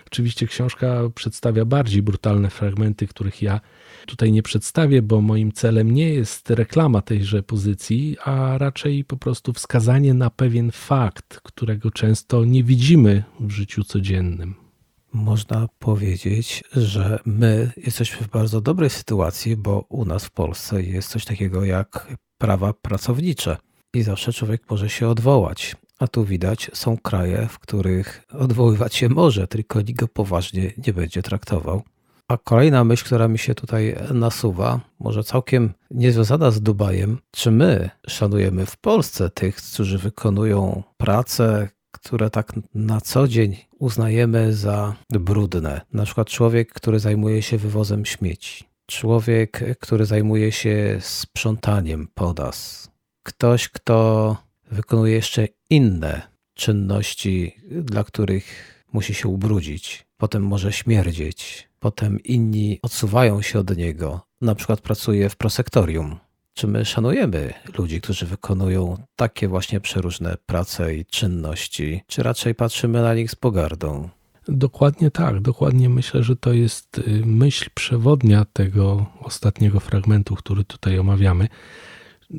Oczywiście 0.07 0.47
książka 0.47 1.01
przedstawia 1.15 1.65
bardziej 1.65 2.03
brutalne 2.03 2.51
fragmenty, 2.51 3.07
których 3.07 3.43
ja 3.43 3.61
tutaj 4.07 4.33
nie 4.33 4.43
przedstawię, 4.43 5.03
bo 5.03 5.21
moim 5.21 5.53
celem 5.53 5.91
nie 5.91 6.09
jest 6.09 6.51
reklama 6.51 7.03
tejże 7.03 7.43
pozycji, 7.43 8.17
a 8.25 8.59
raczej 8.59 9.05
po 9.05 9.17
prostu 9.17 9.53
wskazanie 9.53 10.15
na 10.15 10.31
pewien 10.31 10.71
fakt, 10.71 11.41
którego 11.43 11.91
często 11.91 12.45
nie 12.45 12.65
widzimy 12.65 13.25
w 13.41 13.51
życiu 13.51 13.85
codziennym 13.85 14.68
można 15.13 15.69
powiedzieć, 15.79 16.65
że 16.73 17.19
my 17.25 17.73
jesteśmy 17.77 18.27
w 18.27 18.31
bardzo 18.31 18.61
dobrej 18.61 18.91
sytuacji, 18.91 19.57
bo 19.57 19.85
u 19.89 20.05
nas 20.05 20.25
w 20.25 20.31
Polsce 20.31 20.83
jest 20.83 21.09
coś 21.09 21.25
takiego 21.25 21.65
jak 21.65 22.07
prawa 22.39 22.73
pracownicze 22.73 23.57
i 23.95 24.03
zawsze 24.03 24.33
człowiek 24.33 24.63
może 24.71 24.89
się 24.89 25.09
odwołać. 25.09 25.77
A 25.99 26.09
tu 26.09 26.25
widać, 26.25 26.71
są 26.75 26.99
kraje, 26.99 27.49
w 27.51 27.59
których 27.59 28.25
odwoływać 28.33 28.95
się 28.95 29.09
może, 29.09 29.49
tylko 29.49 29.81
nikt 29.81 30.01
go 30.01 30.09
poważnie 30.09 30.73
nie 30.87 30.93
będzie 30.93 31.23
traktował. 31.23 31.83
A 32.29 32.37
kolejna 32.37 32.85
myśl, 32.85 33.05
która 33.05 33.29
mi 33.29 33.39
się 33.39 33.55
tutaj 33.55 33.97
nasuwa, 34.15 34.81
może 35.01 35.25
całkiem 35.25 35.73
niezwiązana 35.91 36.51
z 36.51 36.61
Dubajem, 36.61 37.19
czy 37.31 37.51
my 37.51 37.91
szanujemy 38.07 38.67
w 38.67 38.77
Polsce 38.77 39.31
tych, 39.31 39.57
którzy 39.57 39.99
wykonują 39.99 40.83
pracę, 40.97 41.69
które 41.91 42.31
tak 42.31 42.53
na 42.75 43.01
co 43.01 43.29
dzień 43.29 43.57
uznajemy 43.79 44.55
za 44.55 44.95
brudne. 45.11 45.81
Na 45.93 46.05
przykład 46.05 46.29
człowiek, 46.29 46.73
który 46.73 46.99
zajmuje 46.99 47.43
się 47.43 47.59
wywozem 47.59 48.05
śmieci, 48.05 48.65
człowiek, 48.87 49.79
który 49.81 50.07
zajmuje 50.07 50.53
się 50.53 50.99
sprzątaniem 51.01 52.09
podas, 52.15 52.91
ktoś, 53.23 53.69
kto 53.69 54.37
wykonuje 54.71 55.15
jeszcze 55.15 55.49
inne 55.71 56.23
czynności, 56.55 57.55
dla 57.71 58.05
których 58.05 58.45
musi 58.93 59.15
się 59.15 59.29
ubrudzić, 59.29 60.07
potem 60.17 60.43
może 60.43 60.73
śmierdzieć, 60.73 61.69
potem 61.79 62.21
inni 62.21 62.79
odsuwają 62.83 63.43
się 63.43 63.59
od 63.59 63.77
niego, 63.77 64.21
na 64.41 64.55
przykład 64.55 64.81
pracuje 64.81 65.29
w 65.29 65.37
prosektorium 65.37 66.19
czy 66.59 66.67
my 66.67 66.85
szanujemy 66.85 67.55
ludzi, 67.79 68.01
którzy 68.01 68.27
wykonują 68.27 68.97
takie 69.17 69.49
właśnie 69.49 69.81
przeróżne 69.81 70.37
prace 70.47 70.95
i 70.95 71.07
czynności, 71.07 72.03
czy 72.07 72.23
raczej 72.23 72.55
patrzymy 72.55 73.03
na 73.03 73.15
nich 73.15 73.31
z 73.31 73.35
pogardą? 73.35 74.09
Dokładnie 74.49 75.11
tak, 75.11 75.41
dokładnie 75.41 75.89
myślę, 75.89 76.23
że 76.23 76.37
to 76.37 76.53
jest 76.53 76.99
y, 76.99 77.23
myśl 77.27 77.71
przewodnia 77.75 78.45
tego 78.53 79.07
ostatniego 79.21 79.81
fragmentu, 79.81 80.35
który 80.35 80.65
tutaj 80.65 80.99
omawiamy, 80.99 81.49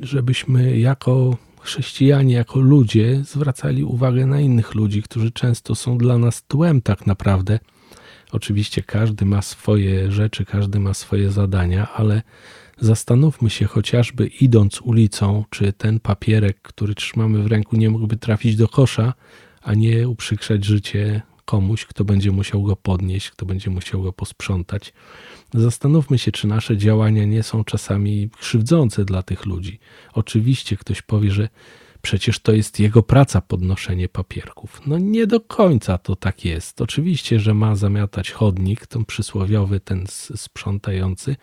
żebyśmy 0.02 0.78
jako 0.78 1.36
chrześcijanie, 1.60 2.34
jako 2.34 2.60
ludzie 2.60 3.24
zwracali 3.24 3.84
uwagę 3.84 4.26
na 4.26 4.40
innych 4.40 4.74
ludzi, 4.74 5.02
którzy 5.02 5.30
często 5.30 5.74
są 5.74 5.98
dla 5.98 6.18
nas 6.18 6.42
tłem 6.42 6.82
tak 6.82 7.06
naprawdę. 7.06 7.58
Oczywiście 8.32 8.82
każdy 8.82 9.24
ma 9.24 9.42
swoje 9.42 10.12
rzeczy, 10.12 10.44
każdy 10.44 10.80
ma 10.80 10.94
swoje 10.94 11.30
zadania, 11.30 11.92
ale 11.92 12.22
zastanówmy 12.80 13.50
się 13.50 13.66
chociażby 13.66 14.26
idąc 14.26 14.80
ulicą, 14.80 15.44
czy 15.50 15.72
ten 15.72 16.00
papierek, 16.00 16.62
który 16.62 16.94
trzymamy 16.94 17.42
w 17.42 17.46
ręku, 17.46 17.76
nie 17.76 17.90
mógłby 17.90 18.16
trafić 18.16 18.56
do 18.56 18.68
kosza, 18.68 19.14
a 19.62 19.74
nie 19.74 20.08
uprzykrzać 20.08 20.64
życie 20.64 21.22
komuś, 21.44 21.86
kto 21.86 22.04
będzie 22.04 22.32
musiał 22.32 22.62
go 22.62 22.76
podnieść, 22.76 23.30
kto 23.30 23.46
będzie 23.46 23.70
musiał 23.70 24.02
go 24.02 24.12
posprzątać. 24.12 24.92
Zastanówmy 25.54 26.18
się, 26.18 26.32
czy 26.32 26.46
nasze 26.46 26.76
działania 26.76 27.24
nie 27.24 27.42
są 27.42 27.64
czasami 27.64 28.30
krzywdzące 28.38 29.04
dla 29.04 29.22
tych 29.22 29.46
ludzi. 29.46 29.78
Oczywiście 30.12 30.76
ktoś 30.76 31.02
powie, 31.02 31.30
że 31.30 31.48
przecież 32.02 32.38
to 32.38 32.52
jest 32.52 32.80
jego 32.80 33.02
praca 33.02 33.40
podnoszenie 33.40 34.08
papierków. 34.08 34.80
No 34.86 34.98
nie 34.98 35.26
do 35.26 35.40
końca 35.40 35.98
to 35.98 36.16
tak 36.16 36.44
jest. 36.44 36.80
Oczywiście, 36.80 37.40
że 37.40 37.54
ma 37.54 37.76
zamiatać 37.76 38.30
chodnik, 38.30 38.86
ten 38.86 39.04
przysłowiowy, 39.04 39.80
ten 39.80 40.04
sprzątający, 40.36 41.36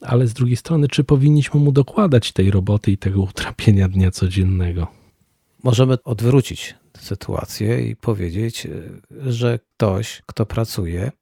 ale 0.00 0.26
z 0.26 0.32
drugiej 0.32 0.56
strony, 0.56 0.88
czy 0.88 1.04
powinniśmy 1.04 1.60
mu 1.60 1.72
dokładać 1.72 2.32
tej 2.32 2.50
roboty 2.50 2.90
i 2.90 2.98
tego 2.98 3.20
utrapienia 3.20 3.88
dnia 3.88 4.10
codziennego? 4.10 4.86
Możemy 5.62 6.02
odwrócić 6.02 6.74
sytuację 6.98 7.88
i 7.88 7.96
powiedzieć, 7.96 8.66
że 9.26 9.58
ktoś, 9.58 10.22
kto 10.26 10.46
pracuje, 10.46 11.12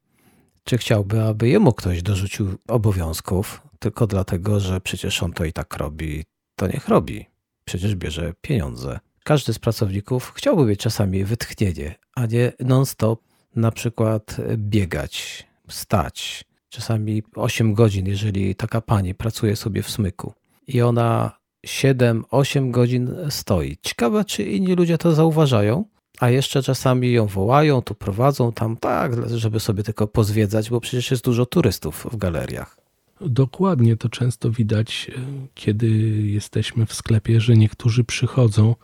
czy 0.64 0.78
chciałby, 0.78 1.23
aby 1.23 1.49
jemu 1.49 1.73
ktoś 1.73 2.02
dorzucił 2.02 2.49
obowiązków 2.68 3.62
tylko 3.78 4.06
dlatego, 4.06 4.61
że 4.61 4.80
przecież 4.80 5.23
on 5.23 5.33
to 5.33 5.45
i 5.45 5.52
tak 5.52 5.76
robi, 5.76 6.25
to 6.56 6.66
niech 6.66 6.88
robi. 6.88 7.26
Przecież 7.64 7.95
bierze 7.95 8.33
pieniądze. 8.40 8.99
Każdy 9.25 9.52
z 9.52 9.59
pracowników 9.59 10.33
chciałby 10.37 10.64
mieć 10.64 10.80
czasami 10.80 11.25
wytchnienie, 11.25 11.95
a 12.14 12.26
nie 12.26 12.52
non-stop 12.61 13.21
na 13.56 13.71
przykład 13.71 14.37
biegać, 14.56 15.47
stać. 15.68 16.45
Czasami 16.68 17.23
8 17.35 17.75
godzin, 17.75 18.06
jeżeli 18.06 18.54
taka 18.54 18.80
pani 18.80 19.14
pracuje 19.14 19.56
sobie 19.56 19.82
w 19.82 19.90
smyku 19.90 20.32
i 20.68 20.82
ona 20.82 21.38
7-8 21.66 22.70
godzin 22.70 23.11
stoi. 23.30 23.76
Ciekawe, 23.82 24.25
czy 24.25 24.42
inni 24.42 24.75
ludzie 24.75 24.99
to 24.99 25.14
zauważają, 25.14 25.85
a 26.20 26.30
jeszcze 26.30 26.62
czasami 26.62 27.12
ją 27.12 27.26
wołają, 27.26 27.82
tu 27.82 27.94
prowadzą 27.94 28.52
tam 28.52 28.76
tak, 28.76 29.28
żeby 29.28 29.61
sobie 29.61 29.82
tylko 29.82 30.06
pozwiedzać, 30.06 30.70
bo 30.70 30.80
przecież 30.80 31.11
jest 31.11 31.25
dużo 31.25 31.46
turystów 31.46 32.06
w 32.12 32.16
galeriach. 32.16 32.76
Dokładnie 33.20 33.96
to 33.96 34.08
często 34.08 34.50
widać, 34.50 35.11
e, 35.16 35.20
kiedy 35.54 35.88
jesteśmy 36.26 36.87
w 36.87 36.94
sklepie, 36.94 37.40
że 37.40 37.56
niektórzy 37.56 38.04
przychodzą 38.04 38.75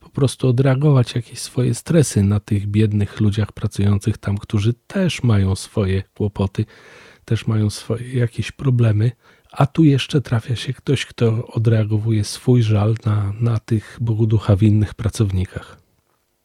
po 0.00 0.08
prostu 0.08 0.48
odreagować 0.48 1.14
jakieś 1.14 1.38
swoje 1.38 1.74
stresy 1.74 2.22
na 2.22 2.40
tych 2.40 2.66
biednych 2.66 3.20
ludziach 3.20 3.52
pracujących 3.52 4.18
tam, 4.18 4.38
którzy 4.38 4.74
też 4.74 5.22
mają 5.22 5.56
swoje 5.56 6.02
kłopoty, 6.14 6.64
też 7.30 7.46
mają 7.46 7.70
swoje 7.70 8.14
jakieś 8.14 8.52
problemy. 8.52 9.10
A 9.52 9.66
tu 9.66 9.84
jeszcze 9.84 10.20
trafia 10.20 10.56
się 10.56 10.72
ktoś, 10.72 11.06
kto 11.06 11.46
odreagowuje 11.46 12.24
swój 12.24 12.62
żal 12.62 12.94
na, 13.06 13.32
na 13.40 13.58
tych 13.58 13.98
Bogu 14.00 14.26
ducha 14.26 14.56
winnych 14.56 14.94
pracownikach. 14.94 15.76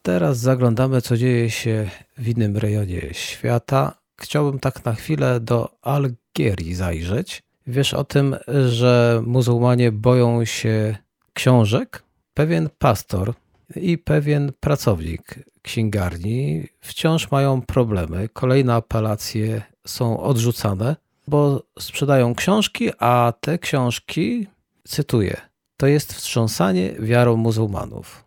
Teraz 0.01 0.39
zaglądamy, 0.39 1.01
co 1.01 1.18
dzieje 1.18 1.50
się 1.50 1.89
w 2.18 2.27
innym 2.27 2.58
rejonie 2.58 3.01
świata. 3.12 3.98
Chciałbym 4.22 4.60
tak 4.60 4.86
na 4.86 4.94
chwilę 4.94 5.39
do 5.39 5.70
Algierii 5.82 6.75
zajrzeć. 6.75 7.44
Wiesz 7.68 7.94
o 7.94 8.04
tym, 8.04 8.36
że 8.70 9.22
muzułmanie 9.25 9.92
boją 9.92 10.46
się 10.46 10.98
książek? 11.34 12.04
Pewien 12.34 12.70
pastor 12.77 13.34
i 13.75 13.98
pewien 13.98 14.51
pracownik 14.60 15.39
księgarni 15.65 16.67
wciąż 16.80 17.32
mają 17.32 17.62
problemy. 17.62 18.30
Kolejne 18.34 18.73
apelacje 18.73 19.62
są 19.88 20.19
odrzucane, 20.19 20.95
bo 21.28 21.63
sprzedają 21.80 22.36
książki, 22.36 22.89
a 22.99 23.34
te 23.41 23.60
książki, 23.60 24.47
cytuję, 24.84 25.41
to 25.78 25.88
jest 25.88 26.13
wstrząsanie 26.13 26.93
wiarą 26.99 27.36
muzułmanów 27.36 28.25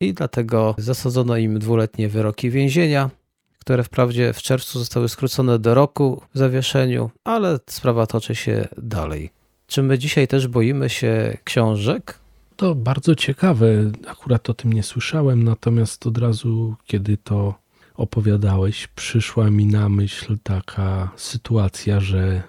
i 0.00 0.14
dlatego 0.14 0.74
zasadzono 0.78 1.36
im 1.36 1.58
dwuletnie 1.58 2.08
wyroki 2.08 2.50
więzienia, 2.50 3.10
które 3.58 3.84
wprawdzie 3.84 4.32
w 4.32 4.42
czerwcu 4.42 4.78
zostały 4.78 5.08
skrócone 5.08 5.58
do 5.58 5.74
roku 5.74 6.22
w 6.34 6.38
zawieszeniu, 6.38 7.10
ale 7.24 7.58
sprawa 7.66 8.06
toczy 8.06 8.34
się 8.34 8.68
dalej. 8.76 9.30
Czy 9.66 9.82
my 9.82 9.98
dzisiaj 9.98 10.28
też 10.28 10.48
boimy 10.48 10.88
się 10.88 11.36
książek? 11.44 12.18
To 12.58 12.74
bardzo 12.74 13.14
ciekawe. 13.14 13.66
Akurat 14.06 14.50
o 14.50 14.54
tym 14.54 14.72
nie 14.72 14.82
słyszałem, 14.82 15.44
natomiast 15.44 16.06
od 16.06 16.18
razu, 16.18 16.76
kiedy 16.86 17.16
to 17.16 17.54
opowiadałeś, 17.94 18.86
przyszła 18.86 19.50
mi 19.50 19.66
na 19.66 19.88
myśl 19.88 20.38
taka 20.42 21.12
sytuacja, 21.16 22.00
że 22.00 22.42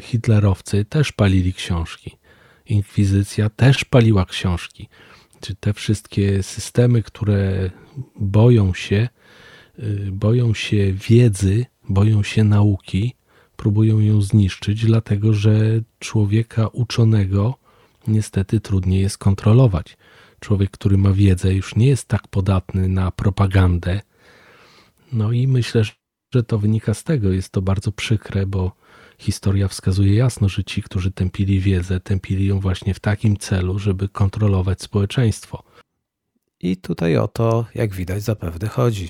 hitlerowcy 0.00 0.84
też 0.84 1.12
palili 1.12 1.54
książki. 1.54 2.16
Inkwizycja 2.66 3.50
też 3.50 3.84
paliła 3.84 4.24
książki 4.24 4.88
czy 5.40 5.54
te 5.54 5.72
wszystkie 5.72 6.42
systemy, 6.42 7.02
które 7.02 7.70
boją 8.16 8.74
się, 8.74 9.08
y, 9.78 10.08
boją 10.12 10.54
się 10.54 10.92
wiedzy, 10.92 11.66
boją 11.88 12.22
się 12.22 12.44
nauki, 12.44 13.14
próbują 13.56 14.00
ją 14.00 14.22
zniszczyć, 14.22 14.84
dlatego 14.84 15.32
że 15.32 15.80
człowieka 15.98 16.66
uczonego 16.66 17.58
niestety 18.08 18.60
trudniej 18.60 19.00
jest 19.02 19.18
kontrolować. 19.18 19.96
Człowiek, 20.40 20.70
który 20.70 20.98
ma 20.98 21.12
wiedzę, 21.12 21.54
już 21.54 21.76
nie 21.76 21.86
jest 21.86 22.08
tak 22.08 22.28
podatny 22.28 22.88
na 22.88 23.10
propagandę. 23.10 24.00
No 25.12 25.32
i 25.32 25.46
myślę, 25.46 25.82
że 26.34 26.42
to 26.42 26.58
wynika 26.58 26.94
z 26.94 27.04
tego. 27.04 27.32
Jest 27.32 27.52
to 27.52 27.62
bardzo 27.62 27.92
przykre, 27.92 28.46
bo 28.46 28.72
historia 29.18 29.68
wskazuje 29.68 30.14
jasno, 30.14 30.48
że 30.48 30.64
ci, 30.64 30.82
którzy 30.82 31.10
tępili 31.10 31.60
wiedzę, 31.60 32.00
tępili 32.00 32.46
ją 32.46 32.60
właśnie 32.60 32.94
w 32.94 33.00
takim 33.00 33.36
celu, 33.36 33.78
żeby 33.78 34.08
kontrolować 34.08 34.82
społeczeństwo. 34.82 35.62
I 36.60 36.76
tutaj 36.76 37.16
o 37.16 37.28
to, 37.28 37.66
jak 37.74 37.94
widać, 37.94 38.22
zapewne 38.22 38.68
chodzi. 38.68 39.08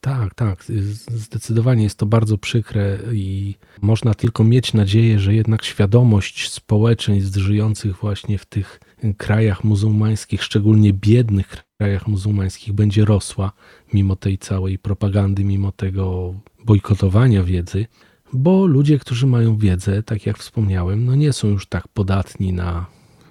Tak, 0.00 0.34
tak. 0.34 0.64
Zdecydowanie 1.08 1.82
jest 1.82 1.98
to 1.98 2.06
bardzo 2.06 2.38
przykre 2.38 2.98
i 3.12 3.54
można 3.82 4.14
tylko 4.14 4.44
mieć 4.44 4.74
nadzieję, 4.74 5.18
że 5.18 5.34
jednak 5.34 5.64
świadomość 5.64 6.52
społeczeństw 6.52 7.36
żyjących 7.38 7.96
właśnie 7.96 8.38
w 8.38 8.46
tych 8.46 8.80
krajach 9.16 9.64
muzułmańskich, 9.64 10.42
szczególnie 10.42 10.92
biednych 10.92 11.56
krajach 11.78 12.08
muzułmańskich, 12.08 12.72
będzie 12.72 13.04
rosła 13.04 13.52
mimo 13.94 14.16
tej 14.16 14.38
całej 14.38 14.78
propagandy, 14.78 15.44
mimo 15.44 15.72
tego 15.72 16.34
bojkotowania 16.64 17.44
wiedzy, 17.44 17.86
bo 18.32 18.66
ludzie, 18.66 18.98
którzy 18.98 19.26
mają 19.26 19.56
wiedzę, 19.56 20.02
tak 20.02 20.26
jak 20.26 20.38
wspomniałem, 20.38 21.04
no 21.04 21.14
nie 21.14 21.32
są 21.32 21.48
już 21.48 21.66
tak 21.66 21.88
podatni 21.88 22.52
na 22.52 22.86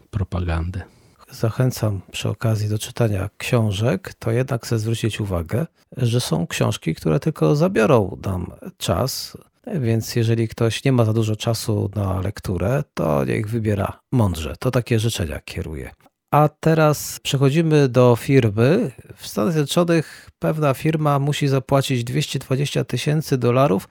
propagandę. 0.10 0.97
Zachęcam 1.32 2.02
przy 2.12 2.30
okazji 2.30 2.70
do 2.70 2.80
czytania 2.80 3.30
książek, 3.38 4.13
to 4.13 4.32
jednak 4.32 4.66
chcę 4.66 4.80
zwrócić 4.80 5.20
uwagę, 5.20 5.66
że 5.98 6.22
są 6.22 6.48
książki, 6.48 6.96
które 6.96 7.20
tylko 7.20 7.56
zabiorą 7.56 8.18
nam 8.26 8.52
czas, 8.78 9.38
więc 9.76 10.16
jeżeli 10.16 10.48
ktoś 10.48 10.84
nie 10.84 10.92
ma 10.92 11.06
za 11.06 11.13
dużo 11.13 11.36
czasu 11.36 11.90
na 11.96 12.22
lekturę, 12.22 12.84
to 12.94 13.26
niech 13.26 13.50
wybiera 13.50 14.00
mądrze. 14.12 14.56
To 14.60 14.72
takie 14.72 15.00
życzenia 15.00 15.40
kieruje. 15.40 15.92
A 16.32 16.50
teraz 16.60 17.20
przechodzimy 17.24 17.90
do 17.90 18.16
firmy. 18.16 18.92
W 19.16 19.28
Stanach 19.28 19.54
Zjednoczonych 19.54 20.30
pewna 20.40 20.74
firma 20.74 21.20
musi 21.20 21.48
zapłacić 21.48 22.04
220 22.04 22.84
tysięcy 22.84 23.38
dolarów 23.38 23.90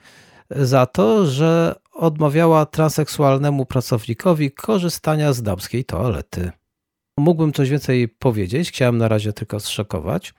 za 0.49 0.85
to, 0.85 1.25
że 1.25 1.75
odmawiała 1.93 2.65
transseksualnemu 2.65 3.65
pracownikowi 3.65 4.51
korzystania 4.51 5.33
z 5.33 5.43
damskiej 5.43 5.85
toalety. 5.85 6.51
Mógłbym 7.19 7.53
coś 7.53 7.69
więcej 7.69 8.07
powiedzieć, 8.07 8.69
chciałem 8.69 8.97
na 8.97 9.07
razie 9.07 9.33
tylko 9.33 9.59
zszokować. 9.59 10.33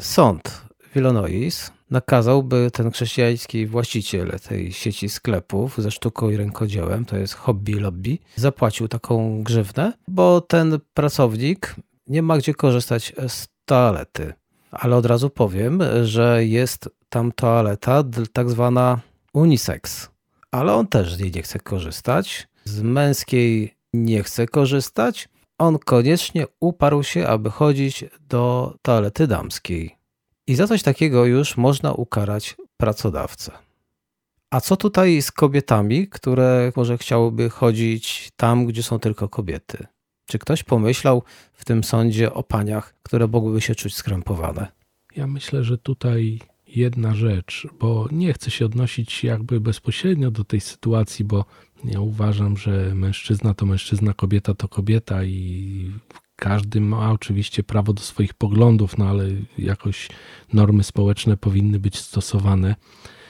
Sąd 0.00 0.62
w 0.90 0.96
Illinois 0.96 1.70
nakazał, 1.90 2.42
by 2.42 2.70
ten 2.72 2.90
chrześcijański 2.90 3.66
właściciel 3.66 4.38
tej 4.48 4.72
sieci 4.72 5.08
sklepów 5.08 5.78
ze 5.78 5.90
sztuką 5.90 6.30
i 6.30 6.36
rękodziełem, 6.36 7.04
to 7.04 7.16
jest 7.16 7.34
Hobby 7.34 7.74
Lobby, 7.74 8.18
zapłacił 8.36 8.88
taką 8.88 9.42
grzywnę, 9.42 9.92
bo 10.08 10.40
ten 10.40 10.78
pracownik 10.94 11.74
nie 12.06 12.22
ma 12.22 12.38
gdzie 12.38 12.54
korzystać 12.54 13.12
z 13.28 13.46
toalety. 13.64 14.32
Ale 14.70 14.96
od 14.96 15.06
razu 15.06 15.30
powiem, 15.30 15.82
że 16.04 16.44
jest 16.44 16.88
tam 17.08 17.32
toaleta 17.32 18.04
tak 18.32 18.50
zwana 18.50 19.00
unisex, 19.32 20.10
ale 20.50 20.74
on 20.74 20.86
też 20.86 21.14
z 21.14 21.20
niej 21.20 21.32
nie 21.32 21.42
chce 21.42 21.58
korzystać. 21.58 22.48
Z 22.64 22.82
męskiej 22.82 23.74
nie 23.92 24.22
chce 24.22 24.46
korzystać. 24.46 25.28
On 25.58 25.78
koniecznie 25.78 26.46
uparł 26.60 27.02
się, 27.02 27.28
aby 27.28 27.50
chodzić 27.50 28.04
do 28.28 28.74
toalety 28.82 29.26
damskiej. 29.26 29.96
I 30.46 30.54
za 30.54 30.66
coś 30.66 30.82
takiego 30.82 31.24
już 31.24 31.56
można 31.56 31.92
ukarać 31.92 32.56
pracodawcę. 32.76 33.52
A 34.50 34.60
co 34.60 34.76
tutaj 34.76 35.22
z 35.22 35.32
kobietami, 35.32 36.08
które 36.08 36.72
może 36.76 36.98
chciałyby 36.98 37.50
chodzić 37.50 38.30
tam, 38.36 38.66
gdzie 38.66 38.82
są 38.82 38.98
tylko 38.98 39.28
kobiety? 39.28 39.86
Czy 40.26 40.38
ktoś 40.38 40.62
pomyślał 40.62 41.22
w 41.52 41.64
tym 41.64 41.84
sądzie 41.84 42.32
o 42.32 42.42
paniach, 42.42 42.94
które 43.02 43.26
mogłyby 43.26 43.60
się 43.60 43.74
czuć 43.74 43.94
skrępowane? 43.94 44.66
Ja 45.16 45.26
myślę, 45.26 45.64
że 45.64 45.78
tutaj 45.78 46.40
jedna 46.66 47.14
rzecz, 47.14 47.66
bo 47.80 48.08
nie 48.12 48.32
chcę 48.32 48.50
się 48.50 48.64
odnosić 48.66 49.24
jakby 49.24 49.60
bezpośrednio 49.60 50.30
do 50.30 50.44
tej 50.44 50.60
sytuacji, 50.60 51.24
bo 51.24 51.44
ja 51.84 52.00
uważam, 52.00 52.56
że 52.56 52.94
mężczyzna 52.94 53.54
to 53.54 53.66
mężczyzna, 53.66 54.12
kobieta 54.12 54.54
to 54.54 54.68
kobieta 54.68 55.24
i 55.24 55.90
każdy 56.36 56.80
ma 56.80 57.12
oczywiście 57.12 57.62
prawo 57.62 57.92
do 57.92 58.02
swoich 58.02 58.34
poglądów, 58.34 58.98
no 58.98 59.08
ale 59.08 59.24
jakoś 59.58 60.08
normy 60.52 60.84
społeczne 60.84 61.36
powinny 61.36 61.80
być 61.80 61.98
stosowane. 61.98 62.74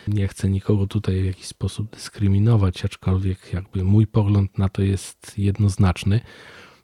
Nie 0.09 0.29
chcę 0.29 0.49
nikogo 0.49 0.87
tutaj 0.87 1.23
w 1.23 1.25
jakiś 1.25 1.47
sposób 1.47 1.91
dyskryminować, 1.91 2.85
aczkolwiek 2.85 3.53
jakby 3.53 3.85
mój 3.85 4.07
pogląd 4.07 4.59
na 4.59 4.69
to 4.69 4.83
jest 4.83 5.39
jednoznaczny. 5.39 6.21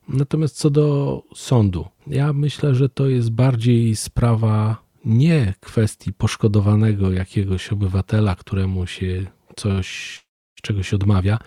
Natomiast 0.09 0.56
co 0.56 0.70
do 0.70 1.22
sądu, 1.35 1.87
ja 2.06 2.33
myślę, 2.33 2.74
że 2.74 2.88
to 2.88 3.09
jest 3.09 3.30
bardziej 3.30 3.96
sprawa 3.96 4.83
nie 5.04 5.54
kwestii 5.61 6.12
poszkodowanego 6.12 7.12
jakiegoś 7.12 7.72
obywatela, 7.72 8.35
któremu 8.35 8.87
się 8.87 9.26
coś, 9.56 10.20
czegoś 10.61 10.94
odmawia, 10.94 11.38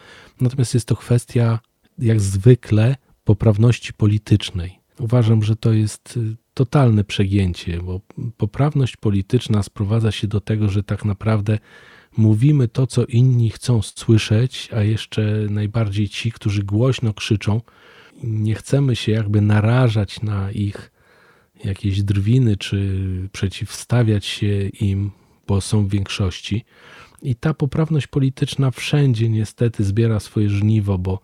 natomiast 0.41 0.73
jest 0.73 0.85
to 0.85 0.95
kwestia, 0.95 1.59
jak 1.99 2.21
zwykle, 2.21 2.95
poprawności 3.23 3.93
politycznej. 3.93 4.79
Uważam, 4.99 5.43
że 5.43 5.55
to 5.55 5.73
jest 5.73 6.17
y, 6.17 6.35
totalne 6.53 7.03
przegięcie, 7.03 7.81
bo 7.81 8.01
poprawność 8.37 8.97
polityczna 8.97 9.63
sprowadza 9.63 10.11
się 10.11 10.27
do 10.27 10.41
tego, 10.41 10.69
że 10.69 10.83
tak 10.83 11.05
naprawdę 11.05 11.59
mówimy 12.17 12.67
to, 12.67 12.87
co 12.87 13.05
inni 13.05 13.49
chcą 13.49 13.81
słyszeć, 13.81 14.69
a 14.75 14.83
jeszcze 14.83 15.47
najbardziej 15.49 16.09
ci, 16.09 16.31
którzy 16.31 16.63
głośno 16.63 17.13
krzyczą, 17.13 17.61
nie 18.23 18.55
chcemy 18.55 18.95
się 18.95 19.11
jakby 19.11 19.41
narażać 19.41 20.21
na 20.21 20.51
ich 20.51 20.91
jakieś 21.63 22.03
drwiny, 22.03 22.57
czy 22.57 22.99
przeciwstawiać 23.31 24.25
się 24.25 24.67
im, 24.67 25.11
bo 25.47 25.61
są 25.61 25.85
w 25.85 25.89
większości. 25.89 26.65
I 27.23 27.35
ta 27.35 27.53
poprawność 27.53 28.07
polityczna 28.07 28.71
wszędzie 28.71 29.29
niestety 29.29 29.83
zbiera 29.83 30.19
swoje 30.19 30.49
żniwo, 30.49 30.97
bo 30.97 31.19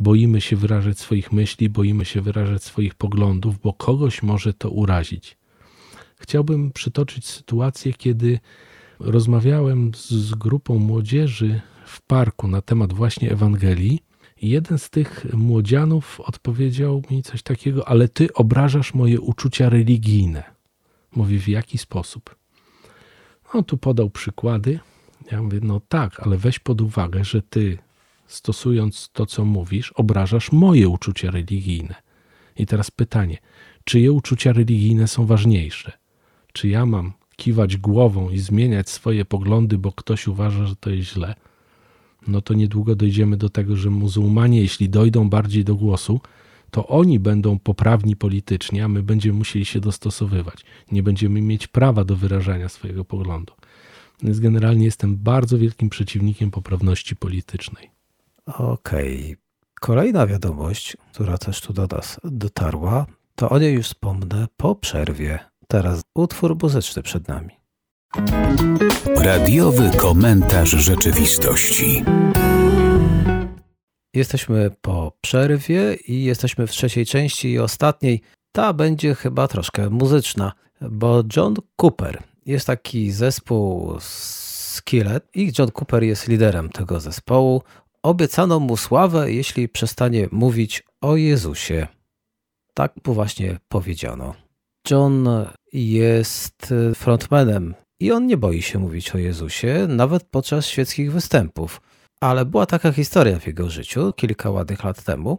boimy 0.00 0.40
się 0.40 0.56
wyrażać 0.56 0.98
swoich 0.98 1.32
myśli, 1.32 1.68
boimy 1.68 2.04
się 2.04 2.20
wyrażać 2.20 2.64
swoich 2.64 2.94
poglądów, 2.94 3.58
bo 3.58 3.72
kogoś 3.72 4.22
może 4.22 4.54
to 4.54 4.70
urazić. 4.70 5.36
Chciałbym 6.16 6.70
przytoczyć 6.70 7.26
sytuację, 7.26 7.92
kiedy 7.92 8.38
rozmawiałem 8.98 9.92
z 9.94 10.34
grupą 10.34 10.78
młodzieży 10.78 11.60
w 11.86 12.02
parku 12.02 12.48
na 12.48 12.62
temat 12.62 12.92
właśnie 12.92 13.30
Ewangelii 13.30 14.02
i 14.42 14.48
jeden 14.48 14.78
z 14.78 14.90
tych 14.90 15.26
młodzianów 15.32 16.20
odpowiedział 16.20 17.02
mi 17.10 17.22
coś 17.22 17.42
takiego, 17.42 17.88
ale 17.88 18.08
ty 18.08 18.34
obrażasz 18.34 18.94
moje 18.94 19.20
uczucia 19.20 19.68
religijne. 19.68 20.42
Mówi, 21.16 21.38
w 21.38 21.48
jaki 21.48 21.78
sposób? 21.78 22.36
No, 23.54 23.62
tu 23.62 23.76
podał 23.76 24.10
przykłady. 24.10 24.80
Ja 25.30 25.42
mówię, 25.42 25.60
no 25.62 25.80
tak, 25.88 26.20
ale 26.20 26.36
weź 26.36 26.58
pod 26.58 26.80
uwagę, 26.80 27.24
że 27.24 27.42
ty, 27.42 27.78
stosując 28.26 29.10
to, 29.12 29.26
co 29.26 29.44
mówisz, 29.44 29.92
obrażasz 29.92 30.52
moje 30.52 30.88
uczucia 30.88 31.30
religijne. 31.30 31.94
I 32.56 32.66
teraz 32.66 32.90
pytanie, 32.90 33.38
czyje 33.84 34.12
uczucia 34.12 34.52
religijne 34.52 35.08
są 35.08 35.26
ważniejsze? 35.26 35.92
Czy 36.52 36.68
ja 36.68 36.86
mam 36.86 37.12
kiwać 37.36 37.76
głową 37.76 38.30
i 38.30 38.38
zmieniać 38.38 38.90
swoje 38.90 39.24
poglądy, 39.24 39.78
bo 39.78 39.92
ktoś 39.92 40.28
uważa, 40.28 40.66
że 40.66 40.76
to 40.76 40.90
jest 40.90 41.08
źle? 41.08 41.34
no 42.26 42.40
to 42.40 42.54
niedługo 42.54 42.96
dojdziemy 42.96 43.36
do 43.36 43.48
tego, 43.48 43.76
że 43.76 43.90
muzułmanie, 43.90 44.60
jeśli 44.60 44.88
dojdą 44.88 45.30
bardziej 45.30 45.64
do 45.64 45.74
głosu, 45.74 46.20
to 46.70 46.86
oni 46.86 47.18
będą 47.18 47.58
poprawni 47.58 48.16
politycznie, 48.16 48.84
a 48.84 48.88
my 48.88 49.02
będziemy 49.02 49.38
musieli 49.38 49.64
się 49.64 49.80
dostosowywać. 49.80 50.64
Nie 50.92 51.02
będziemy 51.02 51.42
mieć 51.42 51.66
prawa 51.66 52.04
do 52.04 52.16
wyrażania 52.16 52.68
swojego 52.68 53.04
poglądu. 53.04 53.52
Więc 54.22 54.40
generalnie 54.40 54.84
jestem 54.84 55.16
bardzo 55.16 55.58
wielkim 55.58 55.88
przeciwnikiem 55.88 56.50
poprawności 56.50 57.16
politycznej. 57.16 57.90
Okej. 58.46 59.22
Okay. 59.22 59.36
Kolejna 59.80 60.26
wiadomość, 60.26 60.96
która 61.12 61.38
też 61.38 61.60
tu 61.60 61.72
do 61.72 61.86
nas 61.86 62.20
dotarła, 62.24 63.06
to 63.34 63.50
o 63.50 63.58
niej 63.58 63.74
już 63.74 63.86
wspomnę 63.86 64.46
po 64.56 64.74
przerwie. 64.74 65.38
Teraz 65.68 66.02
utwór 66.14 66.56
muzyczny 66.62 67.02
przed 67.02 67.28
nami. 67.28 67.50
Radiowy 69.16 69.90
komentarz 69.96 70.70
rzeczywistości. 70.70 72.04
Jesteśmy 74.14 74.70
po 74.80 75.12
przerwie 75.20 75.94
i 75.94 76.24
jesteśmy 76.24 76.66
w 76.66 76.70
trzeciej 76.70 77.06
części 77.06 77.50
i 77.50 77.58
ostatniej. 77.58 78.20
Ta 78.52 78.72
będzie 78.72 79.14
chyba 79.14 79.48
troszkę 79.48 79.90
muzyczna, 79.90 80.52
bo 80.80 81.22
John 81.36 81.54
Cooper 81.76 82.31
jest 82.46 82.66
taki 82.66 83.12
zespół 83.12 83.96
Skillet 84.00 85.28
i 85.34 85.52
John 85.58 85.70
Cooper 85.70 86.02
jest 86.02 86.28
liderem 86.28 86.68
tego 86.68 87.00
zespołu. 87.00 87.62
Obiecano 88.02 88.60
mu 88.60 88.76
sławę, 88.76 89.32
jeśli 89.32 89.68
przestanie 89.68 90.28
mówić 90.32 90.82
o 91.00 91.16
Jezusie. 91.16 91.86
Tak 92.74 92.92
mu 93.06 93.14
właśnie 93.14 93.58
powiedziano. 93.68 94.34
John 94.90 95.28
jest 95.72 96.74
frontmanem 96.94 97.74
i 98.00 98.12
on 98.12 98.26
nie 98.26 98.36
boi 98.36 98.62
się 98.62 98.78
mówić 98.78 99.14
o 99.14 99.18
Jezusie, 99.18 99.86
nawet 99.88 100.24
podczas 100.24 100.66
świeckich 100.66 101.12
występów. 101.12 101.80
Ale 102.20 102.44
była 102.44 102.66
taka 102.66 102.92
historia 102.92 103.38
w 103.38 103.46
jego 103.46 103.70
życiu 103.70 104.12
kilka 104.12 104.50
ładnych 104.50 104.84
lat 104.84 105.04
temu, 105.04 105.38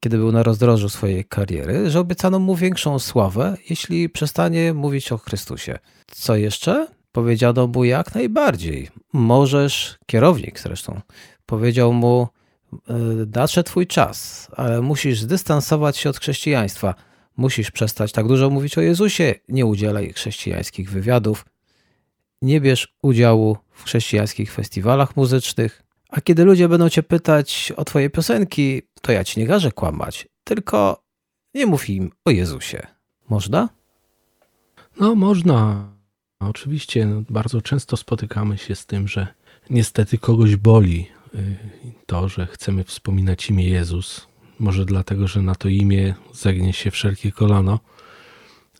kiedy 0.00 0.16
był 0.16 0.32
na 0.32 0.42
rozdrożu 0.42 0.88
swojej 0.88 1.24
kariery, 1.24 1.90
że 1.90 2.00
obiecano 2.00 2.38
mu 2.38 2.56
większą 2.56 2.98
sławę, 2.98 3.56
jeśli 3.70 4.08
przestanie 4.08 4.74
mówić 4.74 5.12
o 5.12 5.18
Chrystusie. 5.18 5.78
Co 6.06 6.36
jeszcze? 6.36 6.86
Powiedziano 7.12 7.66
mu 7.66 7.84
jak 7.84 8.14
najbardziej. 8.14 8.88
Możesz, 9.12 9.98
kierownik 10.06 10.60
zresztą, 10.60 11.00
powiedział 11.46 11.92
mu: 11.92 12.28
e, 12.88 12.94
Nadszedł 13.34 13.66
twój 13.66 13.86
czas, 13.86 14.48
ale 14.56 14.82
musisz 14.82 15.20
zdystansować 15.20 15.96
się 15.96 16.10
od 16.10 16.18
chrześcijaństwa. 16.18 16.94
Musisz 17.36 17.70
przestać 17.70 18.12
tak 18.12 18.28
dużo 18.28 18.50
mówić 18.50 18.78
o 18.78 18.80
Jezusie, 18.80 19.34
nie 19.48 19.66
udzielaj 19.66 20.12
chrześcijańskich 20.12 20.90
wywiadów, 20.90 21.44
nie 22.42 22.60
bierz 22.60 22.94
udziału 23.02 23.56
w 23.70 23.84
chrześcijańskich 23.84 24.52
festiwalach 24.52 25.16
muzycznych, 25.16 25.82
a 26.10 26.20
kiedy 26.20 26.44
ludzie 26.44 26.68
będą 26.68 26.88
cię 26.88 27.02
pytać 27.02 27.72
o 27.76 27.84
twoje 27.84 28.10
piosenki, 28.10 28.82
to 29.02 29.12
ja 29.12 29.24
ci 29.24 29.40
nie 29.40 29.46
każę 29.46 29.72
kłamać, 29.72 30.28
tylko 30.44 31.02
nie 31.54 31.66
mów 31.66 31.90
im 31.90 32.10
o 32.24 32.30
Jezusie. 32.30 32.86
Można? 33.28 33.68
No, 35.00 35.14
można. 35.14 35.88
Oczywiście 36.40 37.06
no, 37.06 37.22
bardzo 37.30 37.62
często 37.62 37.96
spotykamy 37.96 38.58
się 38.58 38.74
z 38.74 38.86
tym, 38.86 39.08
że 39.08 39.26
niestety 39.70 40.18
kogoś 40.18 40.56
boli 40.56 41.06
y, 41.34 41.56
to, 42.06 42.28
że 42.28 42.46
chcemy 42.46 42.84
wspominać 42.84 43.50
imię 43.50 43.68
Jezus. 43.68 44.26
Może 44.58 44.84
dlatego, 44.84 45.28
że 45.28 45.42
na 45.42 45.54
to 45.54 45.68
imię 45.68 46.14
zegnie 46.32 46.72
się 46.72 46.90
wszelkie 46.90 47.32
kolano. 47.32 47.80